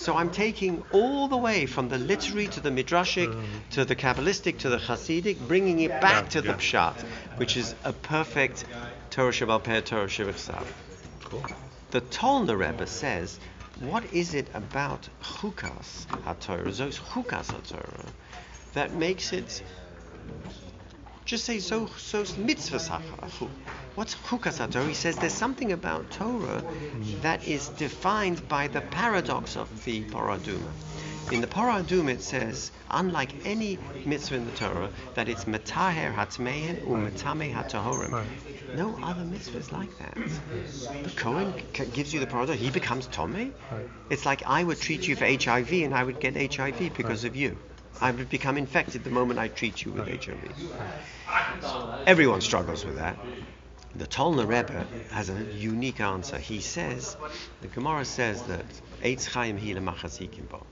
So 0.00 0.16
I'm 0.16 0.30
taking 0.30 0.82
all 0.92 1.28
the 1.28 1.36
way 1.36 1.66
from 1.66 1.90
the 1.90 1.98
literary 1.98 2.48
to 2.48 2.60
the 2.60 2.70
midrashic 2.70 3.28
mm. 3.34 3.44
to 3.72 3.84
the 3.84 3.94
kabbalistic 3.94 4.56
to 4.60 4.70
the 4.70 4.78
Hasidic, 4.78 5.46
bringing 5.46 5.80
it 5.80 5.90
back 6.00 6.30
to 6.30 6.40
the 6.40 6.48
Yeah. 6.48 6.56
pshat, 6.56 7.02
which 7.36 7.58
is 7.58 7.74
a 7.84 7.92
perfect 7.92 8.64
Torah 9.10 9.30
Shabbat 9.30 9.62
Peh, 9.64 9.80
Torah 9.82 10.06
Shevachsav. 10.06 10.64
Cool. 11.24 11.44
The 11.90 12.00
Tolna 12.00 12.56
Rebbe 12.58 12.86
says, 12.86 13.38
what 13.80 14.02
is 14.14 14.32
it 14.32 14.48
about 14.54 15.06
chukas 15.22 16.06
haTorah, 16.24 16.74
those 16.78 16.98
chukas 16.98 17.48
haTorah, 17.48 18.06
that 18.72 18.94
makes 18.94 19.34
it 19.34 19.62
just 21.24 21.44
say 21.44 21.58
so 21.58 21.86
so 21.98 22.24
mitzvah 22.38 22.78
sachachu. 22.78 23.48
What's 23.94 24.14
chukas 24.14 24.58
haTorah? 24.58 24.88
He 24.88 24.94
says 24.94 25.16
there's 25.16 25.32
something 25.34 25.72
about 25.72 26.10
Torah 26.10 26.62
that 27.22 27.46
is 27.46 27.68
defined 27.68 28.48
by 28.48 28.68
the 28.68 28.80
paradox 28.80 29.56
of 29.56 29.84
the 29.84 30.02
paraduma. 30.04 30.70
In 31.32 31.40
the 31.40 31.46
paraduma 31.46 32.10
it 32.10 32.22
says, 32.22 32.72
unlike 32.90 33.30
any 33.46 33.78
mitzvah 34.04 34.36
in 34.36 34.46
the 34.46 34.52
Torah, 34.52 34.90
that 35.14 35.28
it's 35.28 35.44
metaher 35.44 36.12
hatmein 36.14 36.80
u 36.80 36.96
metame 36.96 37.52
hatahorim. 37.54 38.24
No 38.74 38.98
other 39.02 39.24
mitzvah 39.24 39.58
is 39.58 39.72
like 39.72 39.96
that. 39.98 40.16
The 41.04 41.10
Kohen 41.16 41.52
c- 41.74 41.86
gives 41.86 42.12
you 42.14 42.20
the 42.20 42.26
product, 42.26 42.58
he 42.60 42.70
becomes 42.70 43.06
Tome. 43.08 43.52
It's 44.08 44.24
like 44.24 44.42
I 44.46 44.62
would 44.62 44.80
treat 44.80 45.06
you 45.08 45.16
for 45.16 45.26
HIV 45.26 45.72
and 45.72 45.94
I 45.94 46.02
would 46.04 46.20
get 46.20 46.34
HIV 46.36 46.94
because 46.96 47.24
of 47.24 47.34
you. 47.36 47.56
I 48.00 48.10
would 48.10 48.28
become 48.30 48.56
infected 48.56 49.04
the 49.04 49.10
moment 49.10 49.38
I 49.38 49.48
treat 49.48 49.84
you 49.84 49.92
with 49.92 50.06
HIV. 50.08 50.36
Everyone 52.06 52.40
struggles 52.40 52.84
with 52.84 52.96
that. 52.96 53.16
The 53.94 54.06
Tolna 54.06 54.46
Rebbe 54.46 54.86
has 55.10 55.30
a 55.30 55.42
unique 55.54 56.00
answer. 56.00 56.38
He 56.38 56.60
says, 56.60 57.16
the 57.60 57.68
Gemara 57.68 58.04
says 58.04 58.42
that 58.42 58.64
Eitz 59.02 59.26
Chaim 59.26 59.58
hi 59.58 59.74
lemachasikim 59.74 60.48
bo. 60.48 60.64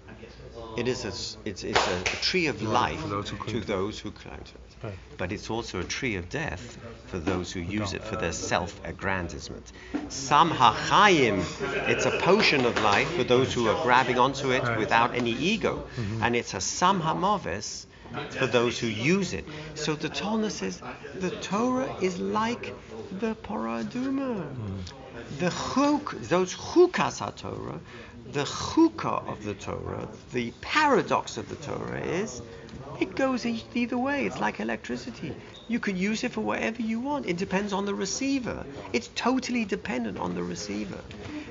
It 0.76 0.86
is 0.86 1.04
a, 1.04 1.08
it's, 1.48 1.64
it's 1.64 1.86
a, 1.88 2.00
a 2.00 2.20
tree 2.22 2.46
of 2.46 2.62
life 2.62 3.00
for 3.00 3.08
those 3.08 3.28
who 3.28 3.36
cling 3.36 3.54
to 3.54 3.60
to 3.60 3.66
those 3.66 3.98
who 3.98 4.10
climb 4.10 4.38
to 4.38 4.54
it. 4.54 4.67
But 5.16 5.32
it's 5.32 5.50
also 5.50 5.80
a 5.80 5.84
tree 5.84 6.16
of 6.16 6.28
death 6.28 6.78
for 7.06 7.18
those 7.18 7.52
who 7.52 7.60
use 7.60 7.92
it 7.92 8.04
for 8.04 8.16
their 8.16 8.32
self-aggrandizement. 8.32 9.72
Sam 10.08 10.50
hachayim, 10.50 11.44
it's 11.88 12.06
a 12.06 12.18
potion 12.20 12.64
of 12.64 12.80
life 12.82 13.10
for 13.14 13.24
those 13.24 13.52
who 13.52 13.68
are 13.68 13.82
grabbing 13.82 14.18
onto 14.18 14.52
it 14.52 14.78
without 14.78 15.14
any 15.14 15.32
ego, 15.32 15.86
mm-hmm. 15.96 16.22
and 16.22 16.36
it's 16.36 16.54
a 16.54 16.60
sam 16.60 17.00
hamoves 17.00 17.86
for 18.30 18.46
those 18.46 18.78
who 18.78 18.86
use 18.86 19.32
it. 19.32 19.44
So 19.74 19.94
the 19.94 20.08
Torah 20.08 20.50
says 20.50 20.82
the 21.16 21.30
Torah 21.30 21.94
is 22.00 22.18
like 22.18 22.74
the 23.20 23.34
paraduma. 23.34 24.46
Mm. 24.46 24.92
The 25.38 25.50
chuk, 25.50 26.14
those 26.22 26.54
chukas 26.54 27.20
HaTorah, 27.20 27.80
the 28.32 28.44
chukah 28.44 29.28
of 29.28 29.44
the 29.44 29.54
Torah, 29.54 30.08
the 30.32 30.52
paradox 30.60 31.36
of 31.36 31.48
the 31.48 31.56
Torah 31.56 32.00
is 32.00 32.40
it 33.00 33.14
goes 33.14 33.46
either 33.46 33.98
way. 33.98 34.26
It's 34.26 34.40
like 34.40 34.60
electricity. 34.60 35.32
You 35.68 35.78
can 35.78 35.96
use 35.96 36.24
it 36.24 36.32
for 36.32 36.40
whatever 36.40 36.82
you 36.82 37.00
want. 37.00 37.26
It 37.26 37.36
depends 37.36 37.72
on 37.72 37.84
the 37.84 37.94
receiver. 37.94 38.64
It's 38.92 39.08
totally 39.14 39.64
dependent 39.64 40.18
on 40.18 40.34
the 40.34 40.42
receiver. 40.42 41.00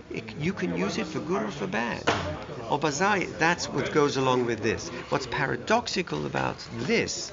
It, 0.10 0.24
you 0.40 0.54
can 0.54 0.78
use 0.78 0.98
it 0.98 1.06
for 1.08 1.20
good 1.20 1.44
or 1.44 1.52
for 1.52 1.68
bad. 1.68 2.04
Or 2.70 2.80
bazai, 2.80 3.38
that's 3.38 3.68
what 3.68 3.92
goes 3.94 4.18
along 4.18 4.46
with 4.46 4.62
this. 4.62 4.90
What's 5.10 5.28
paradoxical 5.28 6.26
about 6.26 6.58
this 6.80 7.32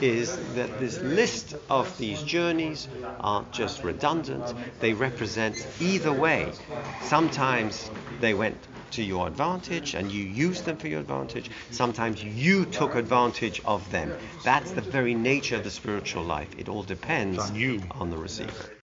is 0.00 0.36
that 0.54 0.80
this 0.80 1.00
list 1.02 1.54
of 1.70 1.96
these 1.98 2.22
journeys 2.22 2.88
aren't 3.20 3.52
just 3.52 3.84
redundant, 3.84 4.52
they 4.80 4.92
represent 4.92 5.64
either 5.80 6.12
way. 6.12 6.48
Sometimes 7.04 7.90
they 8.20 8.34
went 8.34 8.56
to 8.92 9.02
your 9.02 9.26
advantage 9.26 9.94
and 9.94 10.10
you 10.10 10.24
used 10.24 10.64
them 10.64 10.76
for 10.76 10.88
your 10.88 11.00
advantage. 11.00 11.50
Sometimes 11.70 12.22
you 12.22 12.64
took 12.64 12.94
advantage 12.94 13.60
of 13.64 13.90
them. 13.90 14.12
That's 14.44 14.70
the 14.72 14.80
very 14.80 15.14
nature 15.14 15.56
of 15.56 15.64
the 15.64 15.70
spiritual 15.70 16.24
life. 16.24 16.48
It 16.58 16.68
all 16.68 16.82
depends 16.82 17.38
on 17.38 17.54
you. 17.54 17.82
on 17.92 18.10
the 18.10 18.18
receiver. 18.18 18.71